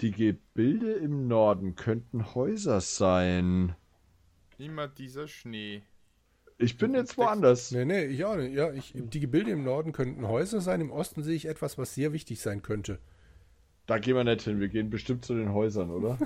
Die 0.00 0.10
Gebilde 0.10 0.92
im 0.94 1.28
Norden 1.28 1.76
könnten 1.76 2.34
Häuser 2.34 2.80
sein. 2.80 3.76
Immer 4.58 4.88
dieser 4.88 5.28
Schnee. 5.28 5.82
Ich 6.58 6.78
bin 6.78 6.94
jetzt 6.94 7.18
woanders. 7.18 7.72
Nee, 7.72 7.84
nee, 7.84 8.04
ich 8.04 8.24
auch 8.24 8.36
nicht. 8.36 8.54
Ja, 8.54 8.72
ich, 8.72 8.92
die 8.94 9.20
Gebilde 9.20 9.50
im 9.50 9.64
Norden 9.64 9.92
könnten 9.92 10.28
Häuser 10.28 10.60
sein. 10.60 10.80
Im 10.80 10.90
Osten 10.90 11.22
sehe 11.22 11.34
ich 11.34 11.46
etwas, 11.46 11.78
was 11.78 11.94
sehr 11.94 12.12
wichtig 12.12 12.40
sein 12.40 12.62
könnte. 12.62 12.98
Da 13.86 13.98
gehen 13.98 14.14
wir 14.14 14.24
nicht 14.24 14.42
hin. 14.42 14.60
Wir 14.60 14.68
gehen 14.68 14.88
bestimmt 14.88 15.24
zu 15.24 15.34
den 15.34 15.52
Häusern, 15.52 15.90
oder? 15.90 16.18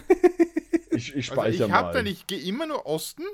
ich, 0.91 1.17
ich 1.17 1.27
speichere 1.27 1.45
also 1.45 1.65
ich 1.65 1.73
hab 1.73 1.87
mal. 1.87 1.93
Dann, 1.93 2.07
ich 2.07 2.27
gehe 2.27 2.41
immer 2.41 2.67
nur 2.67 2.87
Osten. 2.87 3.25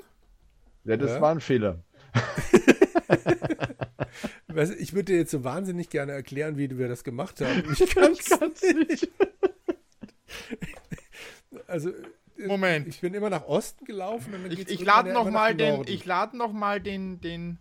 Ja, 0.85 0.97
das 0.97 1.11
ja. 1.11 1.21
war 1.21 1.31
ein 1.31 1.41
Fehler. 1.41 1.83
ich 4.79 4.93
würde 4.93 5.11
dir 5.11 5.17
jetzt 5.17 5.31
so 5.31 5.43
wahnsinnig 5.43 5.89
gerne 5.89 6.13
erklären, 6.13 6.57
wie 6.57 6.77
wir 6.77 6.87
das 6.87 7.03
gemacht 7.03 7.41
haben. 7.41 7.63
Ich 7.73 7.93
kann 7.93 8.13
es 8.13 8.73
nicht. 8.89 9.09
also 11.67 11.91
Moment. 12.47 12.87
Ich 12.87 13.01
bin 13.01 13.13
immer 13.13 13.29
nach 13.29 13.45
Osten 13.45 13.85
gelaufen. 13.85 14.33
Und 14.33 14.43
dann 14.43 14.51
ich 14.51 14.69
ich 14.69 14.83
lade 14.83 15.11
noch 15.11 15.29
mal 15.29 15.55
den. 15.55 15.83
Ich 15.87 16.05
lade 16.05 16.37
noch 16.37 16.51
mal 16.51 16.81
den 16.81 17.21
den. 17.21 17.57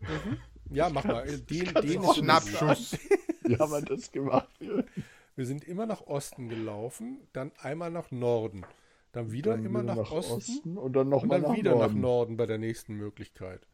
Mhm. 0.00 0.38
Ja, 0.70 0.88
mach 0.88 1.04
mal. 1.04 1.26
Den, 1.26 1.74
den 1.74 2.02
Schnappschuss. 2.14 2.98
Wie 3.42 3.56
haben 3.56 3.70
wir 3.70 3.82
das 3.82 4.10
gemacht? 4.10 4.48
Wir 5.36 5.44
sind 5.44 5.64
immer 5.64 5.86
nach 5.86 6.06
Osten 6.06 6.48
gelaufen, 6.48 7.28
dann 7.32 7.52
einmal 7.58 7.90
nach 7.90 8.10
Norden, 8.10 8.64
dann 9.12 9.32
wieder 9.32 9.52
dann 9.52 9.66
immer 9.66 9.82
nach, 9.82 9.96
nach 9.96 10.10
Osten, 10.10 10.32
Osten, 10.32 10.78
und 10.78 10.94
dann 10.94 11.10
nochmal 11.10 11.40
nach 11.40 11.54
wieder 11.54 11.72
Norden. 11.72 11.94
nach 11.94 12.00
Norden 12.00 12.36
bei 12.38 12.46
der 12.46 12.56
nächsten 12.56 12.94
Möglichkeit. 12.94 13.68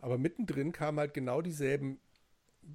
Aber 0.00 0.18
mittendrin 0.18 0.72
kamen 0.72 0.98
halt 0.98 1.14
genau 1.14 1.40
dieselben 1.40 2.00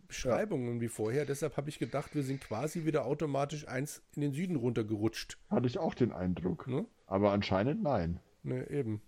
Beschreibungen 0.07 0.75
ja. 0.75 0.81
wie 0.81 0.87
vorher. 0.87 1.25
Deshalb 1.25 1.57
habe 1.57 1.69
ich 1.69 1.79
gedacht, 1.79 2.15
wir 2.15 2.23
sind 2.23 2.41
quasi 2.41 2.85
wieder 2.85 3.05
automatisch 3.05 3.67
eins 3.67 4.01
in 4.15 4.21
den 4.21 4.33
Süden 4.33 4.55
runtergerutscht. 4.55 5.37
Hatte 5.49 5.67
ich 5.67 5.77
auch 5.77 5.93
den 5.93 6.11
Eindruck. 6.11 6.67
Ne? 6.67 6.85
Aber 7.07 7.31
anscheinend 7.31 7.83
nein. 7.83 8.19
Ne, 8.43 8.69
eben. 8.69 9.01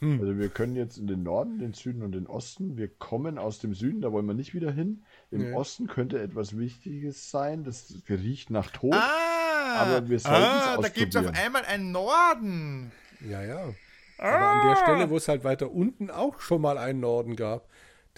Hm. 0.00 0.20
Also 0.20 0.38
wir 0.38 0.48
können 0.48 0.76
jetzt 0.76 0.96
in 0.96 1.08
den 1.08 1.22
Norden, 1.24 1.58
den 1.58 1.72
Süden 1.72 2.02
und 2.02 2.12
den 2.12 2.26
Osten. 2.26 2.76
Wir 2.76 2.88
kommen 2.88 3.36
aus 3.36 3.58
dem 3.58 3.74
Süden, 3.74 4.00
da 4.00 4.12
wollen 4.12 4.26
wir 4.26 4.34
nicht 4.34 4.54
wieder 4.54 4.70
hin. 4.70 5.02
Im 5.30 5.50
nee. 5.50 5.52
Osten 5.52 5.88
könnte 5.88 6.20
etwas 6.20 6.56
Wichtiges 6.56 7.30
sein. 7.30 7.64
Das 7.64 8.02
riecht 8.08 8.50
nach 8.50 8.70
Tod. 8.70 8.94
Ah, 8.94 9.74
aber 9.76 10.08
wir 10.08 10.20
sollten 10.20 10.36
ah, 10.36 10.76
es 10.76 10.82
Da 10.82 10.88
gibt 10.88 11.14
es 11.14 11.20
auf 11.24 11.36
einmal 11.36 11.64
einen 11.64 11.90
Norden. 11.90 12.92
Ja, 13.28 13.42
ja. 13.42 13.74
Ah. 14.18 14.28
Aber 14.28 14.46
an 14.46 14.68
der 14.68 14.76
Stelle, 14.76 15.10
wo 15.10 15.16
es 15.16 15.26
halt 15.26 15.42
weiter 15.42 15.70
unten 15.72 16.10
auch 16.10 16.40
schon 16.40 16.62
mal 16.62 16.78
einen 16.78 17.00
Norden 17.00 17.34
gab. 17.34 17.68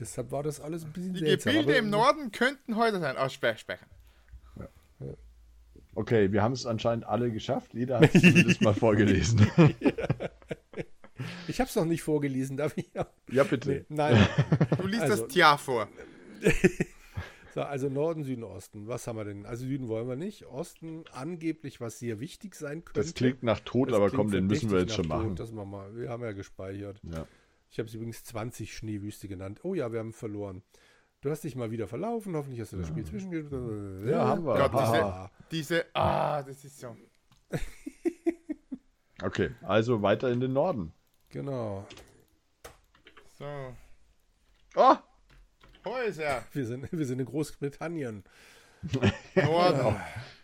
Deshalb 0.01 0.33
war 0.33 0.43
das 0.43 0.61
alles 0.61 0.85
ein 0.85 0.93
bisschen 0.93 1.15
Die 1.15 1.21
seltsam. 1.21 1.53
Gebilde 1.53 1.75
im 1.75 1.91
Norden 1.91 2.33
könnten 2.33 2.77
heute 2.77 3.01
sein. 3.01 3.17
Aus 3.17 3.27
oh, 3.27 3.35
Speichern. 3.35 3.79
Ja. 4.57 4.67
Okay, 5.95 6.33
wir 6.33 6.43
haben 6.43 6.53
es 6.53 6.65
anscheinend 6.65 7.05
alle 7.05 7.31
geschafft. 7.31 7.75
Jeder 7.75 8.01
hat 8.01 8.15
es 8.15 8.23
zumindest 8.23 8.63
mal 8.63 8.75
vorgelesen. 8.75 9.47
Ich 11.49 11.61
habe 11.61 11.69
es 11.69 11.77
noch 11.77 11.85
nicht 11.85 12.03
vorgelesen, 12.03 12.57
darf 12.57 12.73
ich? 12.77 12.89
Auch? 12.99 13.05
Ja, 13.31 13.45
bitte. 13.45 13.85
Nein. 13.91 14.27
Du 14.81 14.87
liest 14.87 15.03
also, 15.03 15.25
das 15.25 15.35
Tja 15.35 15.59
vor. 15.59 15.87
so, 17.55 17.61
also 17.61 17.91
Norden, 17.91 18.25
Süden, 18.25 18.43
Osten. 18.43 18.89
Was 18.89 19.07
haben 19.07 19.19
wir 19.19 19.25
denn? 19.25 19.45
Also 19.45 19.67
Süden 19.67 19.89
wollen 19.89 20.09
wir 20.09 20.17
nicht. 20.17 20.47
Osten 20.47 21.05
angeblich, 21.13 21.79
was 21.79 21.99
sehr 21.99 22.21
wichtig 22.21 22.55
sein 22.55 22.85
könnte. 22.87 23.01
Das 23.01 23.13
klingt 23.13 23.43
nach 23.43 23.61
Tod, 23.61 23.91
das 23.91 23.97
aber 23.97 24.11
komm, 24.11 24.31
den 24.31 24.47
müssen 24.47 24.71
wir 24.71 24.81
jetzt 24.81 24.95
schon 24.95 25.09
machen. 25.09 25.37
Das 25.37 25.53
machen 25.53 25.71
wir. 25.73 25.95
Wir 25.95 26.09
haben 26.09 26.23
ja 26.23 26.33
gespeichert. 26.33 27.01
Ja. 27.03 27.27
Ich 27.71 27.79
habe 27.79 27.89
es 27.89 27.95
übrigens 27.95 28.25
20 28.25 28.75
Schneewüste 28.75 29.29
genannt. 29.29 29.61
Oh 29.63 29.75
ja, 29.75 29.93
wir 29.93 30.01
haben 30.01 30.13
verloren. 30.13 30.63
Du 31.21 31.31
hast 31.31 31.45
dich 31.45 31.55
mal 31.55 31.71
wieder 31.71 31.87
verlaufen. 31.87 32.35
Hoffentlich 32.35 32.61
hast 32.61 32.73
du 32.73 32.79
das 32.79 32.89
Spiel 32.89 33.05
zwischen. 33.05 33.33
Ja, 33.33 34.11
ja, 34.11 34.27
haben 34.27 34.45
wir. 34.45 34.69
Gott, 34.69 34.73
diese, 34.73 35.31
diese, 35.51 35.85
ah, 35.95 36.43
das 36.43 36.65
ist 36.65 36.81
so. 36.81 36.97
okay, 39.23 39.51
also 39.63 40.03
weiter 40.03 40.31
in 40.31 40.41
den 40.41 40.53
Norden. 40.53 40.93
Genau. 41.29 41.87
So. 43.39 43.47
Oh! 44.77 44.97
Häuser! 45.85 46.45
Wir 46.53 46.67
sind, 46.67 46.91
wir 46.91 47.07
sind 47.07 47.21
in 47.21 47.27
Großbritannien. 47.27 48.25
Norden. 49.35 49.97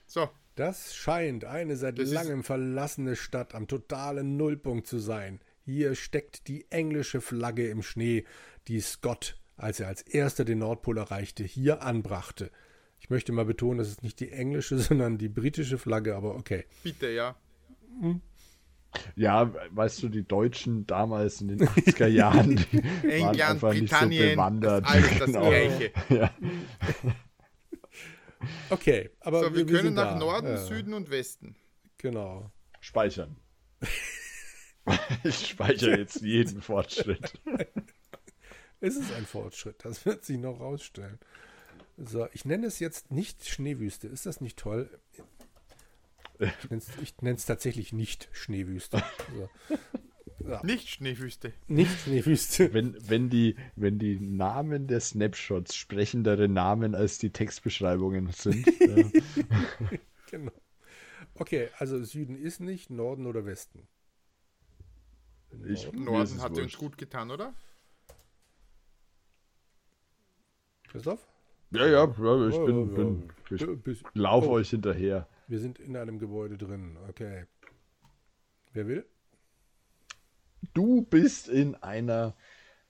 So. 0.06 0.28
Das 0.54 0.95
scheint 0.95 1.45
eine 1.45 1.76
seit 1.76 1.99
das 1.99 2.11
langem 2.11 2.42
verlassene 2.42 3.14
Stadt 3.14 3.54
am 3.54 3.66
totalen 3.66 4.37
Nullpunkt 4.38 4.87
zu 4.87 4.99
sein. 4.99 5.40
Hier 5.66 5.96
steckt 5.96 6.46
die 6.46 6.70
englische 6.70 7.20
Flagge 7.20 7.66
im 7.66 7.82
Schnee, 7.82 8.25
die 8.68 8.78
Scott, 8.78 9.37
als 9.56 9.80
er 9.80 9.88
als 9.88 10.00
erster 10.00 10.44
den 10.44 10.61
Nordpol 10.61 10.96
erreichte, 10.96 11.42
hier 11.42 11.82
anbrachte. 11.82 12.52
Ich 13.00 13.11
möchte 13.11 13.32
mal 13.32 13.44
betonen, 13.44 13.78
das 13.78 13.88
ist 13.88 14.04
nicht 14.04 14.20
die 14.20 14.30
englische, 14.30 14.78
sondern 14.78 15.18
die 15.18 15.28
britische 15.28 15.76
Flagge, 15.76 16.14
aber 16.14 16.37
okay. 16.37 16.66
Bitte, 16.85 17.11
ja. 17.11 17.35
Hm. 18.00 18.20
Ja, 19.16 19.52
weißt 19.73 20.04
du, 20.04 20.08
die 20.08 20.23
Deutschen 20.23 20.87
damals 20.87 21.40
in 21.40 21.49
den 21.49 21.58
80er 21.66 22.06
Jahren, 22.06 22.64
die 22.70 22.78
England, 23.08 23.38
waren 23.40 23.40
einfach 23.40 23.70
Britannien, 23.70 24.08
nicht 24.08 24.20
so 24.20 24.30
bewandert. 24.30 24.85
Alles 24.87 25.18
das 25.18 25.26
genau. 25.26 25.49
Gleiche. 25.49 25.92
Ja. 26.11 26.30
Okay, 28.70 29.11
aber 29.18 29.40
so, 29.40 29.54
wir, 29.56 29.66
wir 29.66 29.80
können 29.80 29.94
nach 29.94 30.12
da. 30.12 30.18
Norden, 30.20 30.46
ja. 30.46 30.56
Süden 30.58 30.94
und 30.94 31.11
Westen. 31.11 31.56
Genau. 31.99 32.52
Speichern. 32.78 33.37
ich 35.25 35.49
speichere 35.49 35.99
jetzt 35.99 36.21
jeden 36.21 36.62
Fortschritt. 36.62 37.40
es 38.81 38.97
ist 38.97 39.12
ein 39.12 39.26
Fortschritt, 39.26 39.85
das 39.85 40.07
wird 40.07 40.25
sich 40.25 40.38
noch 40.38 40.61
rausstellen. 40.61 41.19
So, 41.97 42.28
ich 42.33 42.45
nenne 42.45 42.66
es 42.66 42.78
jetzt 42.78 43.11
nicht 43.11 43.49
Schneewüste. 43.49 44.07
Ist 44.07 44.26
das 44.26 44.40
nicht 44.40 44.59
toll? 44.59 44.90
Ich 47.02 47.16
nenne 47.23 47.37
es 47.37 47.47
tatsächlich 47.47 47.95
nicht 47.95 48.28
Schneewüste. 48.33 49.02
So. 49.35 49.50
Ja. 50.47 50.64
Nicht 50.64 50.88
Schneewüste. 50.88 51.52
Nicht 51.66 51.90
Schneewüste. 52.02 52.73
Wenn, 52.73 52.97
wenn, 53.09 53.31
die, 53.31 53.57
wenn 53.75 53.99
die 53.99 54.21
Namen 54.21 54.87
der 54.87 55.00
Snapshots 55.00 55.75
sprechendere 55.75 56.47
Namen 56.47 56.95
als 56.95 57.19
die 57.19 57.31
Textbeschreibungen 57.31 58.31
sind. 58.31 58.64
ja. 58.78 59.11
Genau. 60.31 60.52
Okay, 61.35 61.69
also 61.78 62.02
Süden 62.05 62.37
ist 62.37 62.61
nicht, 62.61 62.90
Norden 62.90 63.26
oder 63.26 63.45
Westen. 63.45 63.88
Ich, 65.64 65.92
Norden 65.92 66.40
hat 66.42 66.56
uns 66.58 66.76
gut 66.76 66.98
getan, 66.98 67.30
oder? 67.30 67.54
Christoph? 70.88 71.26
Ja, 71.70 71.86
ja, 71.86 72.04
ja 72.04 72.48
ich 72.48 72.56
bin, 72.64 72.94
bin 72.94 73.32
ich 73.50 74.02
laufe 74.14 74.48
oh. 74.48 74.52
euch 74.52 74.70
hinterher. 74.70 75.28
Wir 75.48 75.58
sind 75.58 75.78
in 75.78 75.96
einem 75.96 76.18
Gebäude 76.18 76.56
drin, 76.56 76.96
okay. 77.08 77.46
Wer 78.72 78.86
will? 78.86 79.06
Du 80.75 81.02
bist 81.02 81.48
in 81.48 81.75
einer 81.76 82.34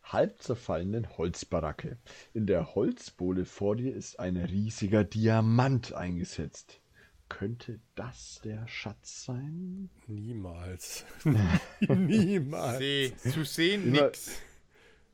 halb 0.02 0.40
zerfallenen 0.40 1.16
Holzbaracke. 1.16 1.98
In 2.32 2.46
der 2.46 2.74
Holzbohle 2.74 3.44
vor 3.44 3.76
dir 3.76 3.94
ist 3.94 4.18
ein 4.18 4.36
riesiger 4.36 5.04
Diamant 5.04 5.92
eingesetzt. 5.92 6.80
Könnte 7.28 7.80
das 7.96 8.40
der 8.44 8.66
Schatz 8.68 9.24
sein? 9.24 9.90
Niemals. 10.06 11.04
Niemals. 11.80 12.78
See, 12.78 13.12
zu 13.18 13.44
sehen 13.44 13.88
immer, 13.88 14.06
nix. 14.06 14.40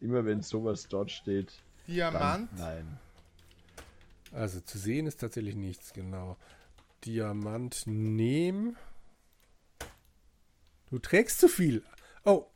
Immer 0.01 0.25
wenn 0.25 0.43
sowas 0.43 0.89
dort 0.89 1.11
steht. 1.11 1.53
Diamant? 1.89 2.51
Dann, 2.53 2.59
nein. 2.59 2.99
Also 4.33 4.61
zu 4.61 4.79
sehen 4.79 5.07
ist 5.07 5.21
tatsächlich 5.21 5.57
nichts, 5.57 5.93
genau. 5.93 6.37
Diamant 7.05 7.87
nehmen. 7.87 8.77
Du 10.91 10.99
trägst 10.99 11.41
zu 11.41 11.49
viel. 11.49 11.83
Oh. 12.25 12.47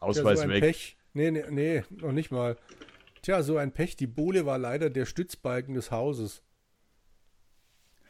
Ausweis 0.00 0.40
ja, 0.40 0.46
so 0.46 0.52
weg. 0.52 0.60
Pech. 0.60 0.96
Nee, 1.14 1.30
nee, 1.30 1.44
nee, 1.50 1.84
noch 1.90 2.12
nicht 2.12 2.30
mal. 2.30 2.56
Tja, 3.22 3.42
so 3.42 3.56
ein 3.56 3.72
Pech. 3.72 3.96
Die 3.96 4.06
Bohle 4.06 4.46
war 4.46 4.58
leider 4.58 4.90
der 4.90 5.06
Stützbalken 5.06 5.74
des 5.74 5.90
Hauses. 5.90 6.42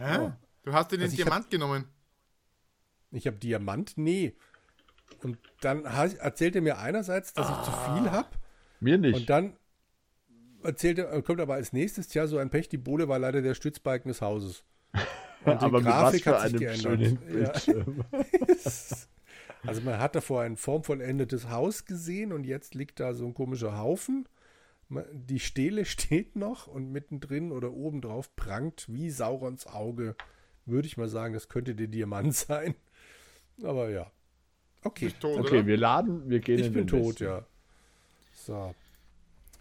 Hä? 0.02 0.18
Oh. 0.18 0.32
Du 0.64 0.72
hast 0.72 0.90
dir 0.90 0.96
den 0.96 1.04
also 1.04 1.16
Diamant 1.16 1.44
hab, 1.44 1.50
genommen. 1.50 1.84
Ich 3.10 3.26
habe 3.26 3.36
Diamant? 3.36 3.94
Nee. 3.96 4.34
Und 5.22 5.38
dann 5.60 5.84
erzählt 5.84 6.56
er 6.56 6.62
mir 6.62 6.78
einerseits, 6.78 7.32
dass 7.34 7.46
ah. 7.46 7.58
ich 7.58 7.64
zu 7.64 7.72
viel 7.72 8.10
habe. 8.10 8.28
Mir 8.80 8.98
nicht. 8.98 9.14
Und 9.14 9.30
dann. 9.30 9.56
erzählt 10.62 10.98
er, 10.98 11.22
kommt 11.22 11.40
aber 11.40 11.54
als 11.54 11.72
nächstes, 11.72 12.08
tja, 12.08 12.26
so 12.26 12.38
ein 12.38 12.50
Pech, 12.50 12.68
die 12.68 12.78
Bohle 12.78 13.08
war 13.08 13.18
leider 13.18 13.42
der 13.42 13.54
Stützbalken 13.54 14.08
des 14.08 14.20
Hauses. 14.20 14.64
Und 15.44 15.60
die 15.60 15.64
aber 15.64 15.82
Grafik 15.82 16.26
hat 16.26 16.50
sich 16.50 16.60
geändert. 16.60 17.18
Ja. 17.66 17.74
also 19.66 19.80
man 19.82 19.98
hat 19.98 20.14
davor 20.14 20.42
ein 20.42 20.56
formvollendetes 20.56 21.48
Haus 21.50 21.84
gesehen 21.84 22.32
und 22.32 22.44
jetzt 22.44 22.76
liegt 22.76 23.00
da 23.00 23.12
so 23.12 23.26
ein 23.26 23.34
komischer 23.34 23.76
Haufen. 23.76 24.28
Die 25.12 25.40
Stele 25.40 25.84
steht 25.86 26.36
noch 26.36 26.66
und 26.66 26.90
mittendrin 26.92 27.52
oder 27.52 27.72
obendrauf 27.72 28.34
prangt 28.36 28.86
wie 28.88 29.10
Saurons 29.10 29.66
Auge. 29.66 30.16
Würde 30.64 30.86
ich 30.86 30.96
mal 30.96 31.08
sagen, 31.08 31.34
das 31.34 31.48
könnte 31.48 31.74
der 31.74 31.88
Diamant 31.88 32.34
sein. 32.34 32.74
Aber 33.62 33.90
ja. 33.90 34.10
Okay. 34.84 35.12
Tot, 35.20 35.38
okay, 35.38 35.58
oder? 35.58 35.66
wir 35.66 35.76
laden, 35.76 36.28
wir 36.28 36.40
gehen 36.40 36.58
ich 36.58 36.66
in 36.66 36.72
den 36.72 36.86
Ich 36.86 36.90
bin 36.92 37.00
tot, 37.00 37.20
Westen. 37.20 37.24
ja. 37.24 37.46
So. 38.34 38.74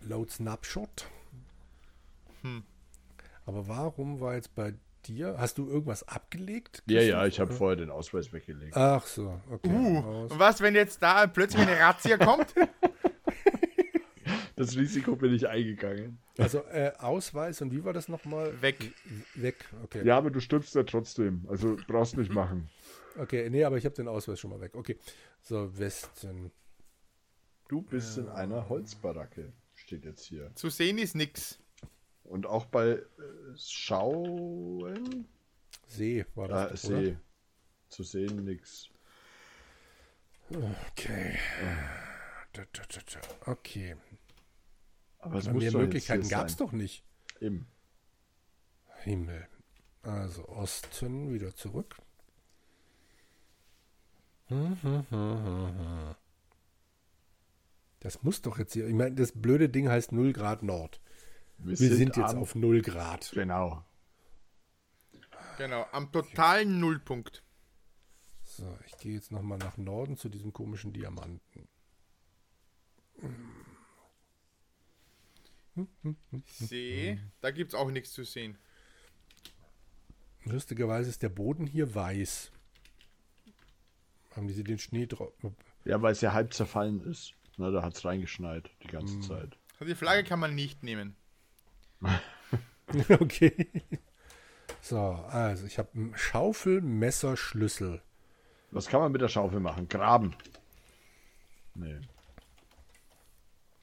Load 0.08 0.32
Snapshot. 0.32 1.08
Hm. 2.42 2.64
Aber 3.46 3.68
warum 3.68 4.20
war 4.20 4.36
jetzt 4.36 4.56
bei 4.56 4.74
dir? 5.06 5.36
Hast 5.38 5.58
du 5.58 5.68
irgendwas 5.68 6.08
abgelegt? 6.08 6.84
Ja, 6.88 7.02
ja, 7.02 7.26
ich 7.26 7.40
habe 7.40 7.54
vorher 7.54 7.76
den 7.76 7.90
Ausweis 7.90 8.34
weggelegt. 8.34 8.76
Ach 8.76 9.06
so, 9.06 9.40
okay. 9.52 9.70
Uh, 9.70 10.28
und 10.30 10.40
was, 10.40 10.62
wenn 10.62 10.76
jetzt 10.76 11.02
da 11.04 11.28
plötzlich 11.28 11.62
eine 11.68 11.80
Razzia 11.80 12.18
kommt? 12.18 12.54
Das 14.62 14.78
Risiko 14.78 15.16
bin 15.16 15.34
ich 15.34 15.48
eingegangen. 15.48 16.20
Also 16.38 16.60
äh, 16.66 16.92
Ausweis 17.00 17.62
und 17.62 17.72
wie 17.72 17.84
war 17.84 17.94
das 17.94 18.08
nochmal? 18.08 18.62
Weg. 18.62 18.94
Weg, 19.34 19.56
okay. 19.84 20.06
Ja, 20.06 20.18
aber 20.18 20.30
du 20.30 20.40
stirbst 20.40 20.76
ja 20.76 20.84
trotzdem. 20.84 21.46
Also 21.50 21.78
brauchst 21.88 22.16
nicht 22.16 22.32
machen. 22.32 22.70
Okay, 23.18 23.50
nee, 23.50 23.64
aber 23.64 23.78
ich 23.78 23.86
habe 23.86 23.96
den 23.96 24.08
Ausweis 24.08 24.40
schon 24.40 24.52
mal 24.52 24.62
weg. 24.62 24.76
Okay. 24.76 24.98
So, 25.42 25.76
Westen. 25.80 26.52
Du 27.70 27.82
bist 27.82 28.18
ja. 28.18 28.24
in 28.24 28.30
einer 28.30 28.70
Holzbaracke, 28.70 29.52
steht 29.74 30.06
jetzt 30.06 30.26
hier. 30.26 30.52
Zu 30.54 30.70
sehen 30.70 31.00
ist 31.00 31.16
nix. 31.16 31.58
Und 32.24 32.46
auch 32.46 32.66
bei 32.66 32.90
äh, 32.90 33.04
Schauen. 33.58 35.28
See 35.88 36.24
war 36.36 36.48
das. 36.48 36.86
Ah, 36.86 36.88
See. 36.88 37.08
Oder? 37.08 37.20
Zu 37.90 38.04
sehen 38.04 38.46
nix. 38.46 38.90
Okay. 40.52 41.40
Okay. 43.48 43.96
Aber 45.22 45.38
es 45.38 45.50
mehr 45.52 45.72
Möglichkeiten 45.72 46.28
gab 46.28 46.48
es 46.48 46.58
doch 46.58 46.72
nicht. 46.72 47.04
Eben. 47.40 47.68
Himmel. 49.04 49.48
Also 50.04 50.48
Osten 50.48 51.32
wieder 51.32 51.56
zurück. 51.56 51.96
Das 58.00 58.24
muss 58.24 58.42
doch 58.42 58.58
jetzt 58.58 58.74
hier. 58.74 58.88
Ich 58.88 58.94
meine, 58.94 59.16
das 59.16 59.32
blöde 59.32 59.70
Ding 59.70 59.88
heißt 59.88 60.12
0 60.12 60.34
Grad 60.34 60.64
Nord. 60.64 61.00
Wir, 61.60 61.80
Wir 61.80 61.90
sind, 61.90 61.98
sind, 61.98 62.18
jetzt 62.18 62.36
auf 62.36 62.56
0 62.56 62.82
Grad. 62.82 63.32
Genau. 63.34 63.86
Genau, 65.58 65.86
am 65.92 66.12
totalen 66.12 66.80
Nullpunkt. 66.80 67.44
So, 68.44 68.78
ich 68.88 68.98
gehe 68.98 69.14
jetzt 69.14 69.32
nochmal 69.32 69.60
nach 69.60 69.78
Norden 69.78 70.18
zu 70.18 70.28
diesem 70.28 70.52
komischen 70.52 70.92
Diamanten. 70.92 71.68
Ich 73.18 73.30
sehe, 76.46 77.20
da 77.42 77.52
gibt 77.52 77.74
es 77.74 77.80
auch 77.80 77.92
nichts 77.92 78.14
zu 78.14 78.24
sehen. 78.24 78.58
Lustigerweise 80.46 81.10
ist 81.10 81.22
der 81.22 81.30
Boden 81.30 81.68
hier 81.68 81.94
weiß. 81.94 82.52
Haben 84.36 84.48
die 84.48 84.64
den 84.64 84.80
Schnee 84.80 85.06
drauf? 85.06 85.34
Ja, 85.86 86.02
weil 86.02 86.14
es 86.14 86.22
ja 86.22 86.34
halb 86.34 86.54
zerfallen 86.54 87.02
ist. 87.02 87.34
Na, 87.58 87.70
da 87.70 87.84
hat 87.84 87.96
es 87.96 88.06
reingeschneit 88.06 88.72
die 88.84 88.88
ganze 88.88 89.16
hm. 89.16 89.22
Zeit. 89.22 89.58
Also 89.74 89.86
die 89.86 89.96
Flagge 89.96 90.24
kann 90.24 90.40
man 90.40 90.56
nicht 90.56 90.84
nehmen. 90.84 91.16
okay. 93.10 93.68
So, 94.82 95.00
also 95.00 95.66
ich 95.66 95.78
habe 95.78 95.90
Schaufel, 96.16 96.82
Messer, 96.82 97.38
Schlüssel. 97.38 98.02
Was 98.72 98.88
kann 98.88 99.02
man 99.02 99.12
mit 99.12 99.22
der 99.22 99.28
Schaufel 99.28 99.60
machen? 99.60 99.90
Graben. 99.90 100.34
Nee. 101.76 102.00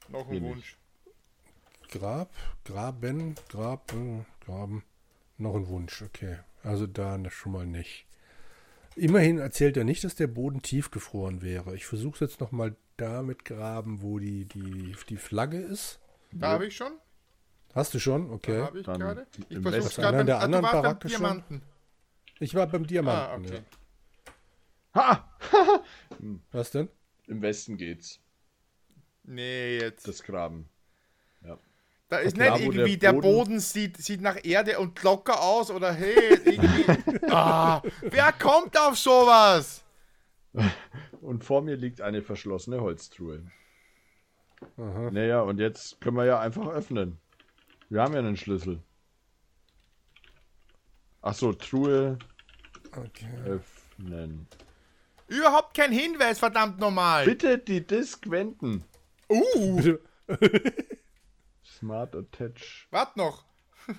Noch 0.09 0.27
ein. 0.29 0.41
Wunsch. 0.41 0.78
Grab, 1.89 2.33
Graben, 2.65 3.35
Graben, 3.49 4.25
Graben. 4.45 4.83
Noch 5.37 5.55
ein 5.55 5.67
Wunsch, 5.67 6.01
okay. 6.01 6.37
Also 6.63 6.87
da 6.87 7.17
schon 7.29 7.51
mal 7.53 7.65
nicht. 7.65 8.05
Immerhin 8.95 9.37
erzählt 9.37 9.77
er 9.77 9.85
nicht, 9.85 10.03
dass 10.03 10.15
der 10.15 10.27
Boden 10.27 10.61
tiefgefroren 10.61 11.41
wäre. 11.41 11.75
Ich 11.75 11.85
versuche 11.85 12.15
es 12.15 12.19
jetzt 12.19 12.41
nochmal 12.41 12.75
da 12.97 13.21
mit 13.21 13.45
Graben, 13.45 14.01
wo 14.01 14.19
die, 14.19 14.45
die, 14.45 14.95
die 15.07 15.17
Flagge 15.17 15.57
ist. 15.57 15.99
Da 16.31 16.49
habe 16.49 16.67
ich 16.67 16.75
schon. 16.75 16.93
Hast 17.73 17.93
du 17.93 17.99
schon? 17.99 18.29
Okay. 18.29 18.57
Da 18.57 18.65
habe 18.65 18.79
ich 18.79 18.85
gerade. 18.85 19.27
Ich 19.49 19.59
versuche 19.59 19.87
es 19.87 19.95
gerade 19.95 20.25
der 20.25 20.39
anderen 20.39 20.65
ah, 20.65 20.71
Baracke 20.71 21.09
schon. 21.09 21.61
Ich 22.39 22.55
war 22.55 22.67
beim 22.67 22.85
Diamanten. 22.85 23.21
Ah, 23.21 23.35
okay. 23.35 23.63
ja. 24.95 24.99
Ha! 25.01 25.37
Was 26.51 26.71
denn? 26.71 26.89
Im 27.27 27.41
Westen 27.41 27.77
geht's. 27.77 28.19
Nee, 29.23 29.77
jetzt. 29.79 30.07
Das 30.07 30.23
Graben. 30.23 30.67
Da 32.09 32.17
ist 32.17 32.37
nicht 32.37 32.59
irgendwie, 32.59 32.97
der 32.97 33.13
Boden, 33.13 33.21
der 33.21 33.29
Boden, 33.29 33.59
sieht, 33.59 33.97
sieht 33.97 34.21
nach 34.21 34.43
Erde 34.43 34.79
und 34.79 35.01
locker 35.03 35.41
aus 35.43 35.69
oder 35.69 35.93
hey, 35.93 36.39
irgendwie. 36.43 37.21
ah, 37.29 37.83
wer 38.01 38.31
kommt 38.33 38.79
auf 38.79 38.97
sowas? 38.97 39.83
Und 41.21 41.43
vor 41.43 41.61
mir 41.61 41.75
liegt 41.75 42.01
eine 42.01 42.23
verschlossene 42.23 42.81
Holztruhe. 42.81 43.43
Aha. 44.77 45.11
Naja, 45.11 45.41
und 45.41 45.59
jetzt 45.59 46.01
können 46.01 46.17
wir 46.17 46.25
ja 46.25 46.39
einfach 46.39 46.67
öffnen. 46.67 47.19
Wir 47.89 48.01
haben 48.01 48.13
ja 48.13 48.19
einen 48.19 48.37
Schlüssel. 48.37 48.81
Achso, 51.21 51.53
Truhe 51.53 52.17
okay. 52.97 53.29
öffnen. 53.45 54.47
Überhaupt 55.27 55.75
kein 55.75 55.91
Hinweis, 55.91 56.39
verdammt 56.39 56.79
normal. 56.79 57.25
Bitte 57.25 57.59
die 57.59 57.85
Disk 57.85 58.27
wenden. 58.31 58.83
Uh. 59.29 59.97
Smart 61.79 62.13
Attach. 62.13 62.87
Wart 62.91 63.15
noch. 63.15 63.45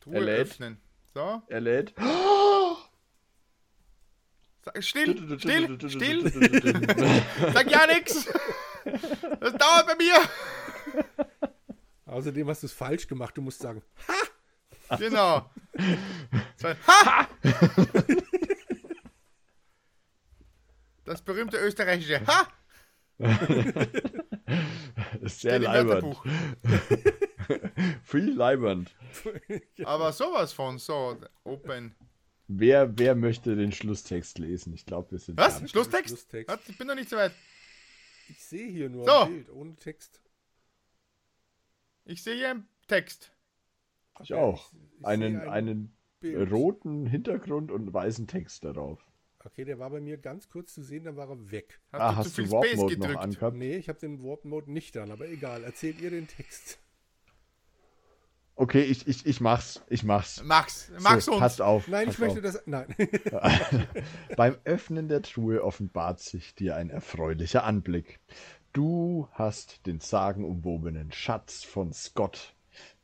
Truhe 0.00 0.14
er 0.16 0.20
lädt. 0.20 0.40
öffnen. 0.40 0.78
So. 1.14 1.42
Er 1.48 1.60
lädt. 1.62 1.94
Sag, 4.60 4.84
still, 4.84 5.38
still, 5.38 5.78
still. 5.88 6.30
Sag 6.30 7.70
ja 7.70 7.86
nix. 7.86 8.28
Das 9.40 9.54
dauert 9.54 9.86
bei 9.86 9.94
mir. 9.96 10.20
Außerdem 12.04 12.46
hast 12.48 12.62
du 12.62 12.66
es 12.66 12.74
falsch 12.74 13.08
gemacht. 13.08 13.34
Du 13.38 13.42
musst 13.42 13.60
sagen, 13.60 13.82
ha. 14.08 14.14
Genau. 14.98 15.50
ha. 16.86 17.28
Das 21.06 21.22
berühmte 21.22 21.56
österreichische 21.56 22.20
Ha! 22.26 22.48
Sehr 25.22 25.60
leibernd. 25.60 26.16
Viel 28.02 28.32
leibernd. 28.32 28.94
Aber 29.84 30.12
sowas 30.12 30.52
von 30.52 30.78
so, 30.78 31.16
Open. 31.44 31.94
Wer, 32.48 32.98
wer 32.98 33.14
möchte 33.14 33.54
den 33.56 33.70
Schlusstext 33.72 34.38
lesen? 34.38 34.74
Ich 34.74 34.84
glaube, 34.84 35.12
wir 35.12 35.18
sind. 35.18 35.38
Was? 35.38 35.58
Schlusstext? 35.70 36.08
Schlusstext? 36.08 36.48
Was? 36.50 36.68
Ich 36.68 36.76
bin 36.76 36.88
noch 36.88 36.96
nicht 36.96 37.08
so 37.08 37.16
weit. 37.16 37.32
Ich 38.28 38.44
sehe 38.44 38.68
hier 38.68 38.90
nur 38.90 39.04
so. 39.04 39.12
ein 39.12 39.32
Bild 39.32 39.50
ohne 39.50 39.76
Text. 39.76 40.20
Ich 42.04 42.22
sehe 42.22 42.34
hier 42.34 42.50
einen 42.50 42.68
Text. 42.88 43.32
Ich 44.22 44.34
auch. 44.34 44.72
Ich, 44.72 44.78
ich 44.98 45.06
einen, 45.06 45.40
einen 45.48 45.96
roten 46.24 47.06
Hintergrund 47.06 47.70
und 47.70 47.94
weißen 47.94 48.26
Text 48.26 48.64
darauf. 48.64 49.00
Okay, 49.46 49.64
der 49.64 49.78
war 49.78 49.90
bei 49.90 50.00
mir 50.00 50.18
ganz 50.18 50.48
kurz 50.48 50.74
zu 50.74 50.82
sehen, 50.82 51.04
dann 51.04 51.16
war 51.16 51.30
er 51.30 51.52
weg. 51.52 51.78
Hast 51.92 52.00
ah, 52.00 52.10
du 52.10 52.16
hast 52.16 52.38
du 52.38 52.50
Warp 52.50 52.74
Mode 52.74 52.98
noch 52.98 53.20
angehabt? 53.20 53.56
Nee, 53.56 53.76
ich 53.76 53.88
habe 53.88 53.98
den 54.00 54.24
Warp 54.24 54.44
Mode 54.44 54.72
nicht 54.72 54.96
an, 54.96 55.12
aber 55.12 55.28
egal. 55.28 55.62
Erzählt 55.62 56.00
ihr 56.00 56.10
den 56.10 56.26
Text. 56.26 56.80
Okay, 58.56 58.82
ich, 58.82 59.06
ich, 59.06 59.24
ich 59.24 59.40
mach's. 59.40 59.84
Ich 59.88 60.02
mach's. 60.02 60.42
Max, 60.42 60.90
Max 60.98 61.26
so, 61.26 61.32
uns. 61.32 61.40
Passt 61.40 61.62
auf. 61.62 61.86
Nein, 61.86 62.06
passt 62.06 62.18
ich 62.18 62.24
möchte 62.24 62.38
auf. 62.38 62.54
das. 62.54 62.62
Nein. 62.66 62.92
Beim 64.36 64.56
Öffnen 64.64 65.06
der 65.06 65.22
Truhe 65.22 65.62
offenbart 65.62 66.18
sich 66.18 66.56
dir 66.56 66.74
ein 66.74 66.90
erfreulicher 66.90 67.62
Anblick. 67.62 68.18
Du 68.72 69.28
hast 69.30 69.86
den 69.86 70.00
sagenumwobenen 70.00 71.12
Schatz 71.12 71.62
von 71.62 71.92
Scott, 71.92 72.56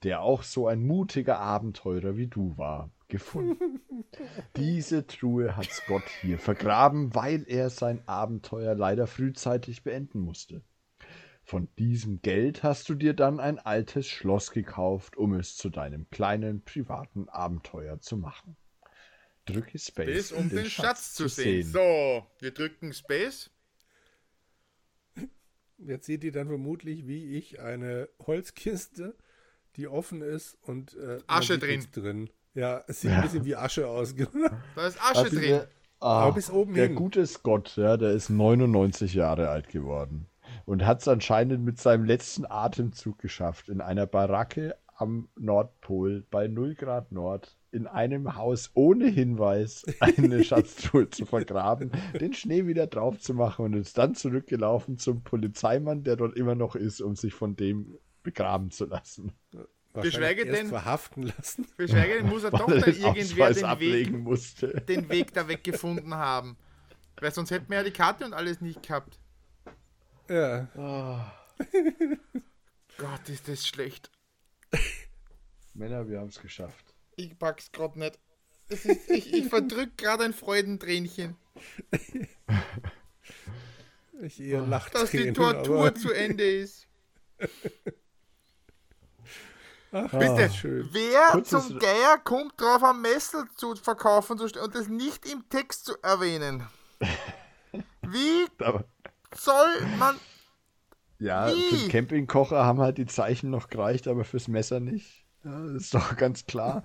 der 0.02 0.22
auch 0.22 0.42
so 0.42 0.66
ein 0.66 0.84
mutiger 0.84 1.38
Abenteurer 1.38 2.16
wie 2.16 2.26
du 2.26 2.58
war, 2.58 2.90
gefunden. 3.12 3.80
Diese 4.56 5.06
Truhe 5.06 5.56
hat 5.56 5.70
Scott 5.70 6.02
hier 6.22 6.38
vergraben, 6.38 7.14
weil 7.14 7.44
er 7.46 7.70
sein 7.70 8.02
Abenteuer 8.08 8.74
leider 8.74 9.06
frühzeitig 9.06 9.84
beenden 9.84 10.18
musste. 10.18 10.62
Von 11.44 11.68
diesem 11.78 12.22
Geld 12.22 12.62
hast 12.62 12.88
du 12.88 12.94
dir 12.94 13.14
dann 13.14 13.38
ein 13.38 13.58
altes 13.58 14.08
Schloss 14.08 14.50
gekauft, 14.50 15.16
um 15.16 15.34
es 15.34 15.56
zu 15.56 15.70
deinem 15.70 16.08
kleinen 16.10 16.64
privaten 16.64 17.28
Abenteuer 17.28 18.00
zu 18.00 18.16
machen. 18.16 18.56
Drücke 19.44 19.78
Space, 19.78 20.28
Space 20.28 20.32
um 20.32 20.48
den, 20.48 20.58
den 20.58 20.66
Schatz, 20.70 20.86
Schatz, 20.86 21.14
zu 21.14 21.28
sehen. 21.28 21.64
sehen. 21.64 21.72
So, 21.72 22.26
wir 22.38 22.52
drücken 22.52 22.92
Space. 22.92 23.50
Jetzt 25.78 26.06
seht 26.06 26.24
ihr 26.24 26.32
dann 26.32 26.46
vermutlich, 26.46 27.06
wie 27.08 27.36
ich 27.36 27.60
eine 27.60 28.08
Holzkiste, 28.24 29.16
die 29.76 29.88
offen 29.88 30.22
ist 30.22 30.56
und 30.62 30.94
äh, 30.94 31.18
Asche 31.26 31.58
drin. 31.58 31.86
drin. 31.92 32.30
Ja, 32.54 32.82
es 32.86 33.00
sieht 33.00 33.10
ja. 33.10 33.16
ein 33.16 33.22
bisschen 33.22 33.44
wie 33.44 33.56
Asche 33.56 33.88
aus. 33.88 34.14
da 34.74 34.86
ist 34.86 35.02
Asche 35.02 35.30
drin. 35.30 35.40
Der, 35.40 35.68
ah, 36.00 36.30
bis 36.30 36.50
oben 36.50 36.74
der 36.74 36.88
hin. 36.88 36.96
gute 36.96 37.26
Scott, 37.26 37.76
ja, 37.76 37.96
der 37.96 38.12
ist 38.12 38.28
99 38.30 39.14
Jahre 39.14 39.48
alt 39.48 39.68
geworden 39.68 40.26
und 40.64 40.84
hat 40.84 41.00
es 41.00 41.08
anscheinend 41.08 41.64
mit 41.64 41.80
seinem 41.80 42.04
letzten 42.04 42.44
Atemzug 42.46 43.18
geschafft, 43.18 43.68
in 43.68 43.80
einer 43.80 44.06
Baracke 44.06 44.76
am 44.96 45.28
Nordpol 45.36 46.24
bei 46.30 46.46
0 46.46 46.74
Grad 46.74 47.12
Nord 47.12 47.56
in 47.72 47.86
einem 47.86 48.36
Haus 48.36 48.70
ohne 48.74 49.06
Hinweis 49.06 49.84
eine 50.00 50.44
Schatztruhe 50.44 51.08
zu 51.08 51.24
vergraben, 51.24 51.90
den 52.20 52.34
Schnee 52.34 52.66
wieder 52.66 52.86
drauf 52.86 53.18
zu 53.18 53.32
machen 53.32 53.64
und 53.64 53.74
ist 53.74 53.96
dann 53.96 54.14
zurückgelaufen 54.14 54.98
zum 54.98 55.22
Polizeimann, 55.22 56.04
der 56.04 56.16
dort 56.16 56.36
immer 56.36 56.54
noch 56.54 56.76
ist, 56.76 57.00
um 57.00 57.16
sich 57.16 57.32
von 57.32 57.56
dem 57.56 57.98
begraben 58.22 58.70
zu 58.70 58.84
lassen. 58.84 59.32
Geschweige 59.94 60.46
denn 60.46 60.68
verhaften 60.68 61.24
lassen. 61.24 61.66
Geschweige 61.76 62.14
denn 62.14 62.28
muss 62.28 62.44
er 62.44 62.50
doch 62.50 62.66
dann 62.66 62.78
irgendwer 62.78 63.52
den 63.52 63.80
Weg, 63.80 64.12
musste. 64.12 64.80
den 64.88 65.08
Weg 65.10 65.34
da 65.34 65.48
weggefunden 65.48 66.14
haben. 66.14 66.56
Weil 67.20 67.32
sonst 67.32 67.50
hätten 67.50 67.68
wir 67.68 67.78
ja 67.78 67.84
die 67.84 67.90
Karte 67.90 68.24
und 68.24 68.32
alles 68.32 68.60
nicht 68.60 68.82
gehabt. 68.82 69.18
Ja. 70.28 70.68
Oh. 70.74 71.18
Gott, 72.96 73.28
ist 73.28 73.48
das 73.48 73.66
schlecht. 73.66 74.10
Männer, 75.74 76.08
wir 76.08 76.20
haben 76.20 76.28
es 76.28 76.40
geschafft. 76.40 76.94
Ich 77.16 77.38
pack's 77.38 77.70
gerade 77.70 77.98
nicht. 77.98 78.18
Ist, 78.68 78.86
ich, 78.86 79.32
ich 79.32 79.48
verdrück 79.48 79.96
gerade 79.98 80.24
ein 80.24 80.32
Freudentränchen. 80.32 81.36
Ich 84.22 84.40
eher 84.40 84.66
lacht. 84.66 84.94
Dass 84.94 85.10
die 85.10 85.32
Tortur 85.32 85.86
aber... 85.86 85.94
zu 85.94 86.12
Ende 86.12 86.44
ist. 86.44 86.86
Ach, 89.94 90.10
Bitte, 90.10 90.48
schön. 90.50 90.88
wer 90.90 91.32
Kurzes 91.32 91.68
zum 91.68 91.78
Geier 91.78 92.18
kommt 92.24 92.58
drauf, 92.58 92.82
am 92.82 93.02
Messel 93.02 93.44
zu 93.56 93.74
verkaufen 93.76 94.40
und 94.40 94.74
das 94.74 94.88
nicht 94.88 95.30
im 95.30 95.46
Text 95.50 95.84
zu 95.84 95.94
erwähnen? 96.02 96.66
Wie 98.02 98.46
soll 99.36 99.86
man. 99.98 100.16
Ja, 101.18 101.48
wie? 101.48 101.60
für 101.60 101.76
den 101.76 101.88
Campingkocher 101.88 102.64
haben 102.64 102.80
halt 102.80 102.98
die 102.98 103.06
Zeichen 103.06 103.50
noch 103.50 103.68
gereicht, 103.68 104.08
aber 104.08 104.24
fürs 104.24 104.48
Messer 104.48 104.80
nicht. 104.80 105.24
Ja, 105.44 105.60
das 105.66 105.82
ist 105.82 105.94
doch 105.94 106.16
ganz 106.16 106.46
klar. 106.46 106.82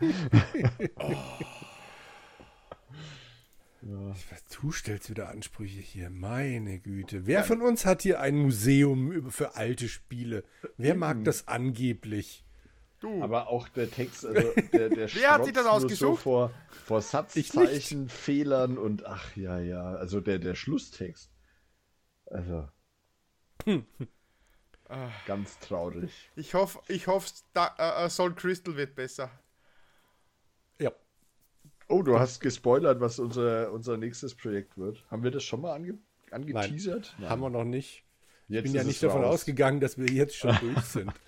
oh. 0.98 1.12
ja. 3.82 4.14
Du 4.62 4.72
stellst 4.72 5.10
wieder 5.10 5.30
Ansprüche 5.30 5.80
hier, 5.80 6.10
meine 6.10 6.80
Güte. 6.80 7.26
Wer 7.26 7.44
von 7.44 7.62
uns 7.62 7.86
hat 7.86 8.02
hier 8.02 8.20
ein 8.20 8.38
Museum 8.38 9.32
für 9.32 9.56
alte 9.56 9.88
Spiele? 9.88 10.44
Wer 10.78 10.96
mag 10.96 11.24
das 11.24 11.48
angeblich? 11.48 12.47
Du. 13.00 13.22
Aber 13.22 13.48
auch 13.48 13.70
der 13.70 13.92
Text, 13.92 14.26
also 14.26 14.52
der, 14.74 14.90
der 14.90 15.14
Wer 15.14 15.32
hat 15.32 15.46
sich 15.46 15.54
das 15.54 15.68
ausgesucht? 15.68 16.00
So 16.00 16.16
vor, 16.16 16.52
vor 16.70 17.02
Satzzeichen, 17.02 18.10
Fehlern 18.10 18.78
und 18.78 19.06
ach 19.06 19.36
ja, 19.36 19.60
ja, 19.60 19.84
also 19.84 20.20
der, 20.20 20.40
der 20.40 20.56
Schlusstext. 20.56 21.32
Also. 22.26 22.68
Ah. 24.90 25.12
Ganz 25.28 25.60
traurig. 25.60 26.32
Ich 26.36 26.56
hoffe, 26.56 26.80
ich 26.88 27.08
hoffe, 27.08 27.30
äh, 27.56 28.06
äh, 28.06 28.10
Soul 28.10 28.34
Crystal 28.34 28.76
wird 28.76 28.96
besser. 28.96 29.30
Ja. 30.80 30.92
Oh, 31.88 32.02
du 32.02 32.18
hast 32.20 32.40
gespoilert, 32.40 33.00
was 33.00 33.20
unser, 33.20 33.72
unser 33.72 33.98
nächstes 33.98 34.34
Projekt 34.34 34.78
wird. 34.78 35.06
Haben 35.12 35.24
wir 35.24 35.32
das 35.32 35.44
schon 35.44 35.62
mal 35.62 35.74
ange 35.74 36.00
angeteasert? 36.32 37.14
Nein, 37.14 37.22
Nein. 37.22 37.30
Haben 37.30 37.42
wir 37.42 37.50
noch 37.52 37.64
nicht. 37.64 38.04
Jetzt 38.48 38.66
ich 38.66 38.72
bin 38.72 38.76
ja 38.76 38.84
nicht 38.84 39.04
davon 39.04 39.24
raus. 39.24 39.36
ausgegangen, 39.36 39.82
dass 39.82 39.98
wir 39.98 40.10
jetzt 40.10 40.36
schon 40.36 40.58
durch 40.62 40.82
sind. 40.86 41.12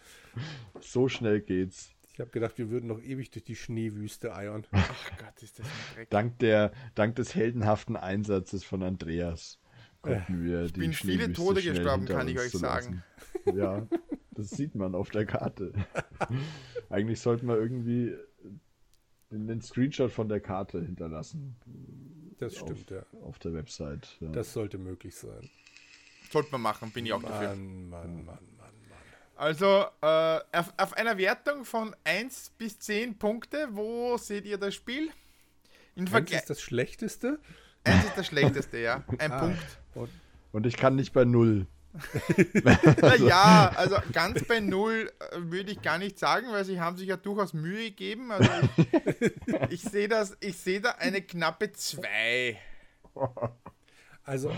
So 0.79 1.09
schnell 1.09 1.41
geht's. 1.41 1.93
Ich 2.13 2.19
habe 2.19 2.31
gedacht, 2.31 2.57
wir 2.57 2.69
würden 2.69 2.87
noch 2.87 3.01
ewig 3.01 3.31
durch 3.31 3.45
die 3.45 3.55
Schneewüste 3.55 4.35
eiern. 4.35 4.65
Ach 4.71 5.17
Gott, 5.17 5.41
ist 5.41 5.59
das 5.59 5.65
ein 5.65 5.95
Dreck. 5.95 6.09
Dank, 6.09 6.39
der, 6.39 6.71
dank 6.95 7.15
des 7.15 7.33
heldenhaften 7.33 7.95
Einsatzes 7.95 8.63
von 8.63 8.83
Andreas 8.83 9.59
konnten 10.01 10.43
wir 10.43 10.63
ich 10.63 10.73
die 10.73 10.79
bin 10.79 10.93
viele 10.93 11.31
Tode 11.33 11.61
gestorben, 11.61 12.05
kann 12.05 12.27
ich 12.27 12.39
euch 12.39 12.51
sagen. 12.51 13.03
Ja, 13.55 13.87
das 14.31 14.49
sieht 14.49 14.75
man 14.75 14.95
auf 14.95 15.11
der 15.11 15.25
Karte. 15.25 15.71
Eigentlich 16.89 17.21
sollten 17.21 17.47
wir 17.47 17.55
irgendwie 17.55 18.13
den 19.29 19.61
Screenshot 19.61 20.11
von 20.11 20.27
der 20.27 20.39
Karte 20.39 20.81
hinterlassen. 20.83 21.55
Das 22.37 22.55
stimmt, 22.55 22.91
auf, 22.91 23.11
ja. 23.13 23.21
Auf 23.21 23.39
der 23.39 23.53
Website. 23.53 24.17
Ja. 24.19 24.29
Das 24.29 24.51
sollte 24.51 24.77
möglich 24.77 25.15
sein. 25.15 25.49
Sollte 26.31 26.51
man 26.51 26.61
machen, 26.61 26.91
bin 26.91 27.05
ich 27.05 27.13
auch 27.13 27.21
Mann, 27.21 27.31
dafür. 27.31 27.55
Mann, 27.55 27.89
Mann, 27.89 28.25
Mann. 28.25 28.39
Also 29.39 29.85
äh, 30.01 30.39
auf, 30.51 30.73
auf, 30.75 30.93
einer 30.97 31.17
Wertung 31.17 31.63
von 31.63 31.95
1 32.03 32.51
bis 32.57 32.77
10 32.79 33.17
Punkte, 33.17 33.69
wo 33.71 34.17
seht 34.17 34.45
ihr 34.45 34.57
das 34.57 34.75
Spiel? 34.75 35.11
In 35.95 36.13
Eins 36.13 36.29
ist 36.29 36.49
das 36.49 36.61
Schlechteste? 36.61 37.39
Eins 37.85 38.03
ist 38.03 38.17
das 38.17 38.27
Schlechteste, 38.27 38.79
ja. 38.79 39.05
Ein 39.17 39.31
ah. 39.31 39.39
Punkt. 39.39 39.79
Und, 39.95 40.09
und 40.51 40.65
ich 40.65 40.75
kann 40.75 40.97
nicht 40.97 41.13
bei 41.13 41.23
Null. 41.23 41.67
naja, 43.01 43.71
also 43.77 43.95
ganz 44.11 44.43
bei 44.43 44.59
Null 44.59 45.09
äh, 45.31 45.37
würde 45.37 45.71
ich 45.71 45.81
gar 45.81 45.99
nicht 45.99 46.19
sagen, 46.19 46.51
weil 46.51 46.65
sie 46.65 46.81
haben 46.81 46.97
sich 46.97 47.07
ja 47.07 47.15
durchaus 47.15 47.53
Mühe 47.53 47.85
gegeben. 47.91 48.33
Also 48.33 48.51
ich, 48.75 49.55
ich 49.69 49.83
sehe 49.83 50.09
das, 50.09 50.35
ich 50.41 50.57
sehe 50.57 50.81
da 50.81 50.91
eine 50.99 51.21
knappe 51.21 51.71
2. 51.71 52.57
Also, 54.25 54.51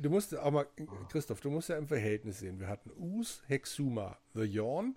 du 0.00 0.10
musst 0.10 0.36
auch 0.36 0.50
mal, 0.50 0.66
Christoph, 1.08 1.40
du 1.40 1.50
musst 1.50 1.68
ja 1.68 1.76
im 1.76 1.88
Verhältnis 1.88 2.40
sehen. 2.40 2.60
Wir 2.60 2.68
hatten 2.68 2.90
Us, 2.98 3.42
Hexuma, 3.46 4.18
The 4.34 4.42
Yawn, 4.42 4.96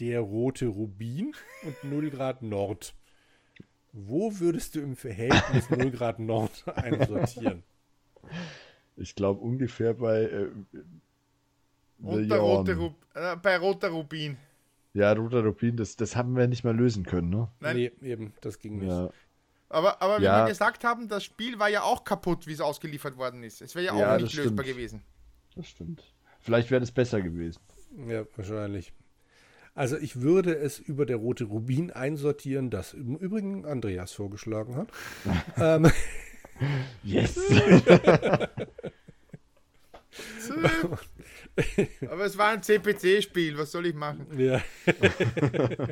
der 0.00 0.20
rote 0.20 0.66
Rubin 0.66 1.34
und 1.64 1.84
0 1.84 2.10
Grad 2.10 2.42
Nord. 2.42 2.94
Wo 3.92 4.38
würdest 4.40 4.74
du 4.74 4.80
im 4.80 4.96
Verhältnis 4.96 5.68
0 5.70 5.90
Grad 5.90 6.18
Nord 6.18 6.64
einsortieren? 6.76 7.62
Ich 8.96 9.14
glaube 9.14 9.40
ungefähr 9.40 9.94
bei 9.94 10.22
äh, 10.22 10.48
rote 12.02 12.76
Rub 12.76 12.94
äh, 13.14 13.36
bei 13.36 13.56
roter 13.58 13.90
Rubin. 13.90 14.36
Ja, 14.94 15.12
roter 15.12 15.44
Rubin, 15.44 15.76
das, 15.76 15.96
das 15.96 16.16
haben 16.16 16.36
wir 16.36 16.46
nicht 16.46 16.64
mal 16.64 16.76
lösen 16.76 17.04
können, 17.04 17.30
ne? 17.30 17.48
Nein. 17.60 17.76
Nee, 17.76 17.92
eben, 18.02 18.34
das 18.40 18.58
ging 18.58 18.78
nicht. 18.78 18.88
Ja. 18.88 19.10
Aber, 19.72 20.02
aber 20.02 20.20
wie 20.20 20.24
ja. 20.24 20.44
wir 20.44 20.50
gesagt 20.50 20.84
haben, 20.84 21.08
das 21.08 21.24
Spiel 21.24 21.58
war 21.58 21.68
ja 21.68 21.82
auch 21.82 22.04
kaputt, 22.04 22.46
wie 22.46 22.52
es 22.52 22.60
ausgeliefert 22.60 23.16
worden 23.16 23.42
ist. 23.42 23.62
Es 23.62 23.74
wäre 23.74 23.86
ja 23.86 23.92
auch 23.92 23.98
ja, 23.98 24.18
nicht 24.18 24.34
lösbar 24.34 24.64
gewesen. 24.64 25.02
Das 25.56 25.66
stimmt. 25.66 26.02
Vielleicht 26.40 26.70
wäre 26.70 26.82
es 26.82 26.92
besser 26.92 27.22
gewesen. 27.22 27.60
Ja, 28.06 28.24
wahrscheinlich. 28.36 28.92
Also 29.74 29.96
ich 29.96 30.20
würde 30.20 30.54
es 30.54 30.78
über 30.78 31.06
der 31.06 31.16
rote 31.16 31.44
Rubin 31.44 31.90
einsortieren, 31.90 32.68
das 32.68 32.92
im 32.92 33.16
Übrigen 33.16 33.64
Andreas 33.64 34.12
vorgeschlagen 34.12 34.76
hat. 34.76 34.88
ähm, 35.56 35.90
yes! 37.02 37.40
Aber 42.10 42.24
es 42.24 42.36
war 42.36 42.50
ein 42.50 42.62
CPC-Spiel, 42.62 43.56
was 43.56 43.72
soll 43.72 43.86
ich 43.86 43.94
machen? 43.94 44.26
Ja. 44.38 44.60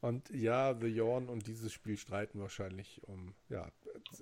und 0.00 0.30
ja, 0.30 0.74
The 0.78 0.86
Yawn 0.86 1.28
und 1.28 1.46
dieses 1.46 1.72
Spiel 1.72 1.96
streiten 1.96 2.40
wahrscheinlich 2.40 3.02
um, 3.06 3.34
ja, 3.48 3.70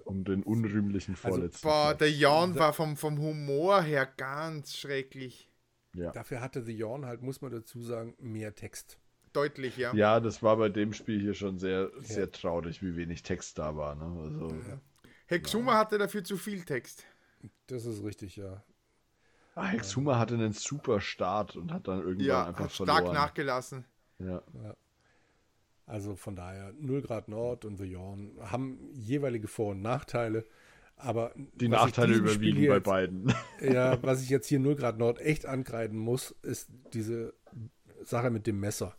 um 0.05 0.25
den 0.25 0.43
unrühmlichen 0.43 1.14
also, 1.14 1.29
Vorletzten. 1.29 1.69
Also, 1.69 1.88
boah, 1.88 1.95
der 1.95 2.11
Yawn 2.11 2.57
war 2.57 2.73
vom, 2.73 2.97
vom 2.97 3.19
Humor 3.19 3.83
her 3.83 4.07
ganz 4.07 4.77
schrecklich. 4.77 5.51
Ja. 5.95 6.12
Dafür 6.12 6.41
hatte 6.41 6.62
The 6.62 6.77
Yawn 6.77 7.07
halt, 7.07 7.23
muss 7.23 7.41
man 7.41 7.53
dazu 7.53 7.83
sagen, 7.83 8.14
mehr 8.19 8.55
Text. 8.55 8.99
Deutlich, 9.33 9.77
ja. 9.77 9.95
Ja, 9.95 10.21
das 10.21 10.43
war 10.43 10.57
bei 10.57 10.69
dem 10.69 10.93
Spiel 10.93 11.21
hier 11.21 11.35
schon 11.35 11.59
sehr, 11.59 11.91
ja. 11.95 12.03
sehr 12.03 12.31
traurig, 12.31 12.83
wie 12.83 12.97
wenig 12.97 13.23
Text 13.23 13.59
da 13.59 13.77
war. 13.77 13.95
Ne? 13.95 14.21
Also, 14.21 14.49
ja. 14.69 14.81
Hexuma 15.27 15.73
ja. 15.73 15.79
hatte 15.79 15.99
dafür 15.99 16.25
zu 16.25 16.37
viel 16.37 16.64
Text. 16.64 17.05
Das 17.69 17.85
ist 17.85 18.03
richtig, 18.03 18.37
ja. 18.37 18.64
Ah, 19.55 19.67
Hexuma 19.67 20.19
hatte 20.19 20.35
einen 20.35 20.53
super 20.53 21.01
Start 21.01 21.57
und 21.57 21.73
hat 21.73 21.87
dann 21.87 22.01
irgendwann 22.01 22.27
ja, 22.27 22.47
einfach 22.47 22.64
hat 22.64 22.73
verloren. 22.73 22.99
stark 22.99 23.14
nachgelassen. 23.14 23.85
Ja. 24.19 24.43
ja. 24.55 24.77
Also 25.88 26.16
von 26.16 26.37
daher, 26.37 26.74
0 26.79 27.01
Grad 27.01 27.29
Nord 27.29 27.64
und 27.64 27.79
The 27.79 27.87
Yawn 27.87 28.33
haben 28.40 28.90
jeweilige 28.92 29.48
Vor- 29.48 29.70
und 29.70 29.81
Nachteile. 29.81 30.44
Aber 30.96 31.33
die 31.55 31.68
Nachteile 31.68 32.14
überwiegen 32.14 32.66
bei 32.68 32.81
beiden. 32.81 33.33
Ja, 33.62 33.98
was 34.03 34.22
ich 34.22 34.29
jetzt 34.29 34.48
hier 34.48 34.59
0 34.59 34.77
Grad 34.77 34.98
Nord 34.98 35.18
echt 35.18 35.46
ankreiden 35.46 35.98
muss, 35.98 36.33
ist 36.42 36.68
diese 36.92 37.33
Sache 38.05 38.31
mit 38.31 38.46
dem 38.46 38.61
Messer. 38.61 38.96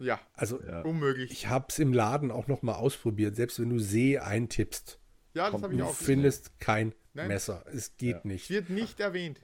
Ja, 0.00 0.18
also 0.34 0.60
ja. 0.60 0.80
unmöglich. 0.80 1.30
Ich 1.30 1.48
habe 1.48 1.66
es 1.68 1.78
im 1.78 1.92
Laden 1.92 2.32
auch 2.32 2.48
noch 2.48 2.62
mal 2.62 2.74
ausprobiert. 2.74 3.36
Selbst 3.36 3.60
wenn 3.60 3.70
du 3.70 3.78
See 3.78 4.18
eintippst, 4.18 4.98
ja, 5.34 5.48
das 5.48 5.62
habe 5.62 5.74
ich 5.74 5.82
auch. 5.82 5.96
Du 5.96 6.04
findest 6.04 6.58
kein 6.58 6.92
Nein. 7.14 7.28
Messer. 7.28 7.64
Es 7.72 7.96
geht 7.96 8.16
ja. 8.16 8.20
nicht. 8.24 8.50
Wird 8.50 8.68
nicht 8.68 8.98
erwähnt. 8.98 9.40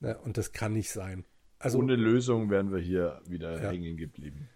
Ja, 0.00 0.16
und 0.18 0.38
das 0.38 0.52
kann 0.52 0.72
nicht 0.72 0.90
sein. 0.90 1.24
Also, 1.60 1.78
Ohne 1.78 1.94
Lösung 1.94 2.50
wären 2.50 2.72
wir 2.72 2.80
hier 2.80 3.22
wieder 3.26 3.60
hängen 3.60 3.96
geblieben. 3.96 4.48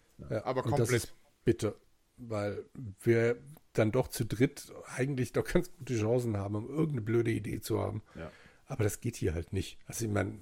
aber 0.42 0.62
komplett. 0.62 1.14
Bitte, 1.46 1.76
weil 2.18 2.64
wir 3.00 3.38
dann 3.72 3.92
doch 3.92 4.08
zu 4.08 4.26
dritt 4.26 4.72
eigentlich 4.94 5.32
doch 5.32 5.44
ganz 5.44 5.70
gute 5.78 5.98
Chancen 5.98 6.36
haben, 6.36 6.56
um 6.56 6.68
irgendeine 6.68 7.00
blöde 7.00 7.30
Idee 7.30 7.60
zu 7.60 7.80
haben. 7.80 8.02
Ja. 8.14 8.30
Aber 8.66 8.84
das 8.84 9.00
geht 9.00 9.16
hier 9.16 9.32
halt 9.32 9.52
nicht. 9.52 9.78
Also 9.86 10.04
ich 10.04 10.10
meine, 10.10 10.38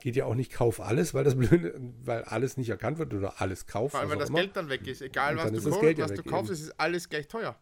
geht 0.00 0.16
ja 0.16 0.26
auch 0.26 0.34
nicht 0.34 0.52
kauf 0.52 0.80
alles, 0.80 1.14
weil 1.14 1.24
das 1.24 1.34
blöde, 1.34 1.80
weil 2.04 2.22
alles 2.24 2.56
nicht 2.56 2.68
erkannt 2.68 2.98
wird 2.98 3.14
oder 3.14 3.40
alles 3.40 3.66
kauft. 3.66 3.92
Vor 3.92 4.00
allem, 4.00 4.10
wenn 4.10 4.18
das 4.18 4.28
immer. 4.28 4.40
Geld 4.40 4.56
dann 4.56 4.68
weg 4.68 4.86
ist. 4.86 5.00
Egal 5.00 5.36
was 5.36 5.50
du, 5.50 5.70
kaufst, 5.70 5.98
was 5.98 6.12
du 6.12 6.22
kaufst, 6.22 6.52
ist 6.52 6.78
alles 6.78 7.08
gleich 7.08 7.26
teuer. 7.26 7.58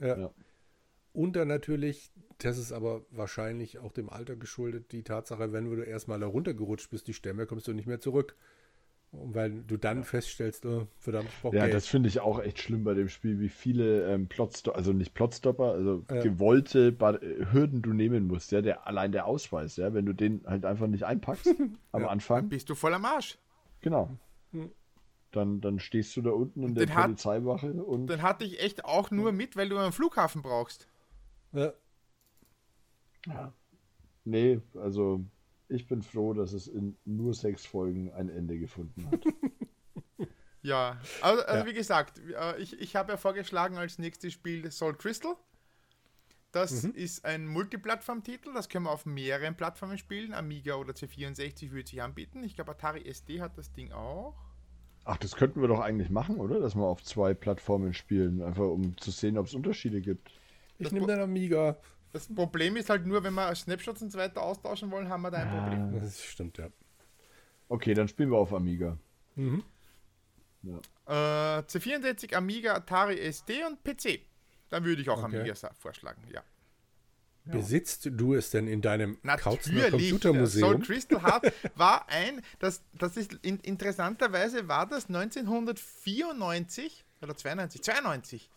Ja. 0.00 0.18
ja. 0.18 0.30
Und 1.12 1.36
dann 1.36 1.48
natürlich, 1.48 2.10
das 2.38 2.58
ist 2.58 2.72
aber 2.72 3.04
wahrscheinlich 3.10 3.78
auch 3.78 3.92
dem 3.92 4.10
Alter 4.10 4.36
geschuldet, 4.36 4.92
die 4.92 5.02
Tatsache, 5.02 5.52
wenn 5.52 5.64
du 5.64 5.82
erstmal 5.82 6.20
da 6.20 6.26
runtergerutscht 6.26 6.90
bist, 6.90 7.06
die 7.06 7.14
Stämme, 7.14 7.46
kommst 7.46 7.68
du 7.68 7.72
nicht 7.72 7.86
mehr 7.86 8.00
zurück. 8.00 8.36
Weil 9.10 9.62
du 9.62 9.78
dann 9.78 9.98
ja. 9.98 10.02
feststellst, 10.02 10.66
oh, 10.66 10.86
verdammt, 10.98 11.28
ich 11.28 11.44
Ja, 11.44 11.62
Geld. 11.62 11.74
das 11.74 11.86
finde 11.86 12.10
ich 12.10 12.20
auch 12.20 12.40
echt 12.40 12.58
schlimm 12.58 12.84
bei 12.84 12.92
dem 12.92 13.08
Spiel, 13.08 13.40
wie 13.40 13.48
viele 13.48 14.06
ähm, 14.12 14.28
Plotstopper, 14.28 14.76
also 14.76 14.92
nicht 14.92 15.14
Plotstopper, 15.14 15.72
also 15.72 16.04
ja. 16.10 16.20
gewollte 16.20 16.92
Bar 16.92 17.18
Hürden 17.20 17.80
du 17.80 17.94
nehmen 17.94 18.26
musst, 18.26 18.52
ja, 18.52 18.60
der, 18.60 18.86
allein 18.86 19.10
der 19.10 19.24
Ausweis, 19.24 19.76
ja, 19.76 19.94
wenn 19.94 20.04
du 20.04 20.12
den 20.12 20.42
halt 20.46 20.66
einfach 20.66 20.88
nicht 20.88 21.04
einpackst 21.04 21.46
am 21.92 22.02
ja. 22.02 22.08
Anfang. 22.08 22.42
Dann 22.42 22.48
bist 22.50 22.68
du 22.68 22.74
voll 22.74 22.92
am 22.92 23.06
Arsch. 23.06 23.38
Genau. 23.80 24.10
Hm. 24.52 24.70
Dann, 25.30 25.62
dann 25.62 25.78
stehst 25.78 26.14
du 26.16 26.22
da 26.22 26.30
unten 26.30 26.62
in 26.62 26.74
der 26.74 26.86
den 26.86 26.94
Polizeiwache 26.94 27.68
hat, 27.68 27.76
und. 27.76 28.08
Den 28.08 28.20
hatte 28.20 28.44
ich 28.44 28.60
echt 28.60 28.84
auch 28.84 29.10
nur 29.10 29.32
mit, 29.32 29.56
weil 29.56 29.70
du 29.70 29.78
einen 29.78 29.92
Flughafen 29.92 30.42
brauchst. 30.42 30.86
Ja. 31.52 31.72
ja. 33.26 33.54
Nee, 34.24 34.60
also 34.74 35.24
ich 35.68 35.86
bin 35.86 36.02
froh, 36.02 36.32
dass 36.32 36.52
es 36.52 36.66
in 36.66 36.96
nur 37.04 37.34
sechs 37.34 37.66
Folgen 37.66 38.12
ein 38.12 38.28
Ende 38.28 38.58
gefunden 38.58 39.10
hat. 39.10 39.20
ja, 40.62 41.00
also, 41.20 41.42
also 41.44 41.60
ja. 41.60 41.66
wie 41.66 41.74
gesagt, 41.74 42.18
äh, 42.18 42.60
ich, 42.60 42.78
ich 42.80 42.96
habe 42.96 43.12
ja 43.12 43.16
vorgeschlagen 43.16 43.76
als 43.76 43.98
nächstes 43.98 44.32
Spiel 44.32 44.70
Soul 44.70 44.96
Crystal. 44.96 45.36
Das 46.52 46.82
mhm. 46.82 46.94
ist 46.94 47.26
ein 47.26 47.46
Multiplattform-Titel, 47.46 48.54
das 48.54 48.70
können 48.70 48.86
wir 48.86 48.90
auf 48.90 49.04
mehreren 49.04 49.54
Plattformen 49.54 49.98
spielen. 49.98 50.32
Amiga 50.32 50.76
oder 50.76 50.94
C64 50.94 51.70
würde 51.72 51.88
sich 51.88 52.00
anbieten. 52.00 52.42
Ich 52.42 52.54
glaube, 52.54 52.70
Atari 52.70 53.06
SD 53.06 53.42
hat 53.42 53.58
das 53.58 53.70
Ding 53.72 53.92
auch. 53.92 54.34
Ach, 55.04 55.18
das 55.18 55.36
könnten 55.36 55.60
wir 55.60 55.68
doch 55.68 55.80
eigentlich 55.80 56.10
machen, 56.10 56.36
oder? 56.36 56.58
Dass 56.58 56.74
wir 56.74 56.84
auf 56.84 57.02
zwei 57.02 57.34
Plattformen 57.34 57.92
spielen, 57.92 58.42
einfach 58.42 58.64
um 58.64 58.96
zu 58.96 59.10
sehen, 59.10 59.36
ob 59.36 59.46
es 59.46 59.54
Unterschiede 59.54 60.00
gibt. 60.00 60.30
Ich 60.78 60.90
nehme 60.90 61.06
den 61.06 61.20
Amiga. 61.20 61.76
Das 62.12 62.32
Problem 62.32 62.76
ist 62.76 62.88
halt 62.88 63.06
nur, 63.06 63.22
wenn 63.22 63.34
wir 63.34 63.54
Snapshots 63.54 64.02
und 64.02 64.10
so 64.10 64.18
weiter 64.18 64.42
austauschen 64.42 64.90
wollen, 64.90 65.08
haben 65.08 65.22
wir 65.22 65.30
da 65.30 65.38
ein 65.38 65.48
ah, 65.48 65.60
Problem. 65.60 66.00
Das 66.00 66.22
stimmt, 66.22 66.58
ja. 66.58 66.68
Okay, 67.68 67.94
dann 67.94 68.08
spielen 68.08 68.30
wir 68.30 68.38
auf 68.38 68.52
Amiga. 68.52 68.96
Mhm. 69.34 69.62
Ja. 70.62 71.58
Äh, 71.58 71.62
C64, 71.62 72.34
Amiga, 72.34 72.74
Atari 72.74 73.20
SD 73.20 73.64
und 73.64 73.84
PC. 73.84 74.20
Dann 74.70 74.84
würde 74.84 75.02
ich 75.02 75.10
auch 75.10 75.22
okay. 75.22 75.38
Amiga 75.38 75.54
vorschlagen, 75.78 76.22
ja. 76.32 76.42
Besitzt 77.44 78.10
du 78.12 78.34
es 78.34 78.50
denn 78.50 78.68
in 78.68 78.82
deinem 78.82 79.16
Kautzner 79.22 79.90
Computermuseum? 79.90 80.70
Soul 80.70 80.84
Crystal 80.84 81.22
Heart 81.22 81.50
war 81.76 82.06
ein, 82.10 82.42
das, 82.58 82.82
das 82.92 83.16
ist 83.16 83.38
in, 83.40 83.58
interessanterweise 83.60 84.68
war 84.68 84.86
das 84.86 85.06
1994 85.06 87.06
oder 87.22 87.34
92, 87.34 87.82
92 87.82 88.50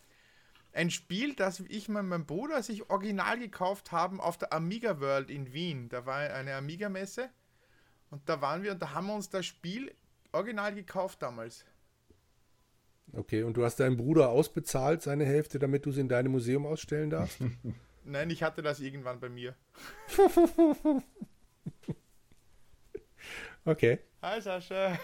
ein 0.72 0.90
Spiel, 0.90 1.34
das 1.34 1.60
ich 1.60 1.88
und 1.88 2.08
mein 2.08 2.26
Bruder 2.26 2.62
sich 2.62 2.90
original 2.90 3.38
gekauft 3.38 3.92
haben 3.92 4.20
auf 4.20 4.38
der 4.38 4.52
Amiga 4.52 5.00
World 5.00 5.30
in 5.30 5.52
Wien. 5.52 5.88
Da 5.88 6.06
war 6.06 6.18
eine 6.18 6.54
Amiga-Messe 6.54 7.28
und 8.10 8.28
da 8.28 8.40
waren 8.40 8.62
wir 8.62 8.72
und 8.72 8.82
da 8.82 8.94
haben 8.94 9.06
wir 9.06 9.14
uns 9.14 9.30
das 9.30 9.46
Spiel 9.46 9.94
original 10.32 10.74
gekauft 10.74 11.22
damals. 11.22 11.64
Okay, 13.12 13.42
und 13.42 13.56
du 13.56 13.64
hast 13.64 13.76
deinen 13.76 13.96
Bruder 13.96 14.30
ausbezahlt, 14.30 15.02
seine 15.02 15.26
Hälfte, 15.26 15.58
damit 15.58 15.84
du 15.84 15.90
es 15.90 15.98
in 15.98 16.08
deinem 16.08 16.32
Museum 16.32 16.64
ausstellen 16.66 17.10
darfst? 17.10 17.38
Nein, 18.04 18.30
ich 18.30 18.42
hatte 18.42 18.62
das 18.62 18.80
irgendwann 18.80 19.20
bei 19.20 19.28
mir. 19.28 19.54
okay. 23.64 23.98
Hi 24.22 24.40
Sascha. 24.40 24.98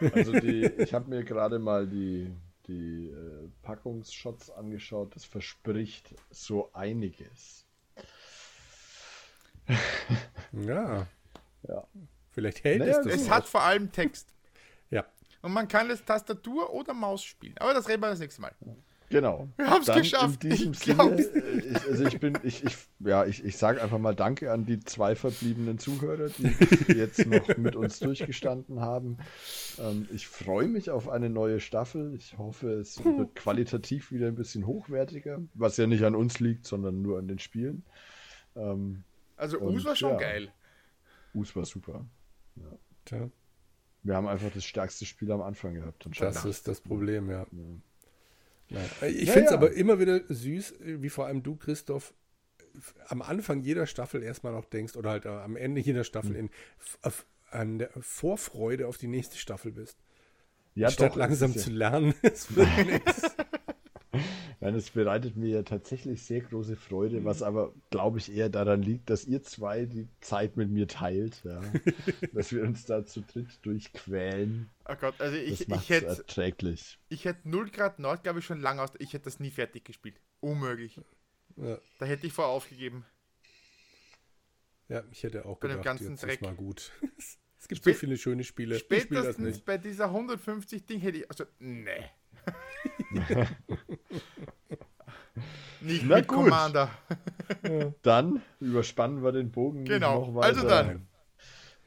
Also 0.00 0.32
die, 0.32 0.64
ich 0.78 0.92
habe 0.92 1.08
mir 1.08 1.24
gerade 1.24 1.58
mal 1.58 1.86
die 1.86 2.32
die 2.66 3.08
äh, 3.08 3.48
Packungsshots 3.62 4.50
angeschaut. 4.50 5.14
Das 5.14 5.24
verspricht 5.24 6.14
so 6.30 6.72
einiges. 6.72 7.66
ja. 10.52 11.06
ja. 11.62 11.86
Vielleicht 12.30 12.64
hält 12.64 12.80
naja, 12.80 12.98
es 12.98 13.04
das. 13.04 13.14
Es 13.14 13.30
hat 13.30 13.46
vor 13.46 13.62
allem 13.62 13.92
Text. 13.92 14.34
ja. 14.90 15.04
Und 15.42 15.52
man 15.52 15.68
kann 15.68 15.90
es 15.90 16.02
Tastatur 16.04 16.72
oder 16.72 16.94
Maus 16.94 17.22
spielen. 17.22 17.56
Aber 17.58 17.74
das 17.74 17.86
reden 17.86 18.02
wir 18.02 18.08
das 18.08 18.18
nächste 18.18 18.40
Mal. 18.40 18.54
Genau. 19.10 19.48
Wir 19.56 19.70
haben 19.70 19.82
es 19.82 19.92
geschafft. 19.92 20.44
In 20.44 20.50
diesem 20.50 20.72
ich 20.72 20.78
Sinne, 20.78 21.16
äh, 21.16 21.58
ich, 21.58 21.86
also 21.88 22.04
ich 22.04 22.20
bin, 22.20 22.38
ich, 22.42 22.64
ich, 22.64 22.76
ja, 23.00 23.24
ich, 23.26 23.44
ich 23.44 23.56
sage 23.56 23.82
einfach 23.82 23.98
mal 23.98 24.14
Danke 24.14 24.50
an 24.50 24.64
die 24.66 24.80
zwei 24.80 25.14
verbliebenen 25.14 25.78
Zuhörer, 25.78 26.28
die 26.28 26.92
jetzt 26.92 27.26
noch 27.26 27.56
mit 27.56 27.76
uns 27.76 27.98
durchgestanden 27.98 28.80
haben. 28.80 29.18
Ähm, 29.78 30.08
ich 30.12 30.26
freue 30.26 30.68
mich 30.68 30.90
auf 30.90 31.08
eine 31.08 31.30
neue 31.30 31.60
Staffel. 31.60 32.14
Ich 32.14 32.38
hoffe, 32.38 32.72
es 32.72 33.04
wird 33.04 33.34
qualitativ 33.34 34.10
wieder 34.10 34.26
ein 34.26 34.34
bisschen 34.34 34.66
hochwertiger, 34.66 35.40
was 35.54 35.76
ja 35.76 35.86
nicht 35.86 36.04
an 36.04 36.14
uns 36.14 36.40
liegt, 36.40 36.66
sondern 36.66 37.02
nur 37.02 37.18
an 37.18 37.28
den 37.28 37.38
Spielen. 37.38 37.84
Ähm, 38.56 39.04
also 39.36 39.58
Us 39.60 39.84
war 39.84 39.96
schon 39.96 40.12
ja, 40.12 40.16
geil. 40.16 40.52
Us 41.34 41.54
war 41.54 41.64
super. 41.64 42.06
Ja. 42.56 42.78
Tja. 43.04 43.30
Wir 44.02 44.16
haben 44.16 44.28
einfach 44.28 44.50
das 44.52 44.64
stärkste 44.64 45.06
Spiel 45.06 45.32
am 45.32 45.40
Anfang 45.40 45.74
gehabt. 45.74 46.06
Das 46.20 46.44
ist 46.44 46.68
das 46.68 46.80
Problem, 46.80 47.30
ja. 47.30 47.40
ja. 47.40 47.46
Ja. 48.68 48.80
Ich 49.06 49.30
finde 49.30 49.46
es 49.46 49.50
ja. 49.50 49.56
aber 49.56 49.72
immer 49.72 50.00
wieder 50.00 50.20
süß, 50.28 50.74
wie 50.80 51.08
vor 51.10 51.26
allem 51.26 51.42
du, 51.42 51.56
Christoph, 51.56 52.14
am 53.06 53.22
Anfang 53.22 53.60
jeder 53.60 53.86
Staffel 53.86 54.22
erstmal 54.22 54.52
noch 54.52 54.64
denkst 54.64 54.96
oder 54.96 55.10
halt 55.10 55.26
am 55.26 55.56
Ende 55.56 55.80
jeder 55.80 56.04
Staffel 56.04 56.32
mhm. 56.32 56.36
in, 56.36 56.50
an 57.50 57.78
der 57.78 57.90
Vorfreude 58.00 58.88
auf 58.88 58.98
die 58.98 59.06
nächste 59.06 59.38
Staffel 59.38 59.72
bist. 59.72 59.98
Ja, 60.74 60.90
Statt 60.90 61.12
doch, 61.12 61.16
langsam 61.16 61.56
zu 61.56 61.70
lernen. 61.70 62.14
Es 62.22 62.54
wird 62.54 62.68
nichts. 62.86 63.22
Nein, 64.64 64.76
es 64.76 64.88
bereitet 64.88 65.36
mir 65.36 65.50
ja 65.50 65.62
tatsächlich 65.62 66.22
sehr 66.22 66.40
große 66.40 66.74
Freude, 66.74 67.22
was 67.26 67.42
aber, 67.42 67.74
glaube 67.90 68.16
ich, 68.16 68.34
eher 68.34 68.48
daran 68.48 68.80
liegt, 68.80 69.10
dass 69.10 69.26
ihr 69.26 69.42
zwei 69.42 69.84
die 69.84 70.08
Zeit 70.22 70.56
mit 70.56 70.70
mir 70.70 70.88
teilt. 70.88 71.42
Ja. 71.44 71.60
dass 72.32 72.50
wir 72.50 72.62
uns 72.62 72.86
da 72.86 73.04
zu 73.04 73.20
dritt 73.20 73.58
durchquälen. 73.60 74.70
Oh 74.88 74.94
Gott, 74.98 75.20
also 75.20 75.36
ich, 75.36 75.68
ich 75.68 75.90
hätte. 75.90 76.06
erträglich. 76.06 76.98
Ich 77.10 77.26
hätte 77.26 77.46
0 77.46 77.72
Grad 77.72 77.98
Nord, 77.98 78.22
glaube 78.22 78.38
ich, 78.38 78.46
schon 78.46 78.58
lange 78.58 78.80
aus. 78.80 78.92
Ich 79.00 79.12
hätte 79.12 79.26
das 79.26 79.38
nie 79.38 79.50
fertig 79.50 79.84
gespielt. 79.84 80.18
Unmöglich. 80.40 80.98
Ja. 81.56 81.76
Da 81.98 82.06
hätte 82.06 82.26
ich 82.26 82.32
vorher 82.32 82.54
aufgegeben. 82.54 83.04
Ja, 84.88 85.04
ich 85.12 85.24
hätte 85.24 85.44
auch 85.44 85.58
bei 85.58 85.68
gedacht, 85.68 85.80
dem 85.80 85.84
ganzen 85.84 86.10
jetzt 86.12 86.22
Dreck. 86.24 86.40
ist 86.40 86.42
mal 86.42 86.54
gut. 86.54 86.90
es 87.18 87.68
gibt 87.68 87.82
Spä 87.82 87.92
so 87.92 87.98
viele 87.98 88.16
schöne 88.16 88.44
Spiele. 88.44 88.78
Spätestens 88.78 89.60
bei 89.60 89.76
dieser 89.76 90.06
150 90.06 90.86
Ding 90.86 91.00
hätte 91.00 91.18
ich. 91.18 91.28
Also, 91.28 91.44
nee. 91.58 92.08
Nicht 95.80 96.04
Na 96.06 96.16
mit 96.16 96.28
gut. 96.28 96.44
Commander. 96.44 96.90
dann 98.02 98.42
überspannen 98.60 99.22
wir 99.22 99.32
den 99.32 99.50
Bogen 99.50 99.84
genau. 99.84 100.26
noch 100.26 100.34
weiter. 100.34 100.46
Also 100.46 100.68
dann. 100.68 101.06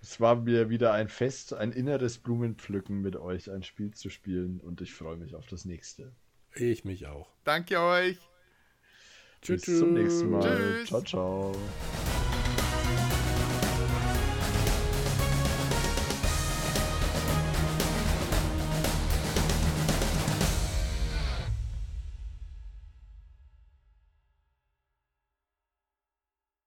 Es 0.01 0.21
war 0.21 0.35
mir 0.35 0.69
wieder 0.69 0.93
ein 0.93 1.09
Fest, 1.09 1.53
ein 1.53 1.71
inneres 1.71 2.19
Blumenpflücken 2.19 3.01
mit 3.01 3.15
euch, 3.15 3.51
ein 3.51 3.63
Spiel 3.63 3.91
zu 3.91 4.09
spielen 4.09 4.59
und 4.59 4.81
ich 4.81 4.93
freue 4.93 5.17
mich 5.17 5.35
auf 5.35 5.47
das 5.47 5.65
nächste. 5.65 6.11
Ich 6.53 6.85
mich 6.85 7.07
auch. 7.07 7.29
Danke 7.43 7.79
euch. 7.81 8.17
Tschüss. 9.41 9.65
Bis 9.65 9.79
zum 9.79 9.93
nächsten 9.93 10.29
Mal. 10.31 10.41
Tschüss. 10.41 10.87
Ciao, 10.87 11.01
ciao. 11.01 11.55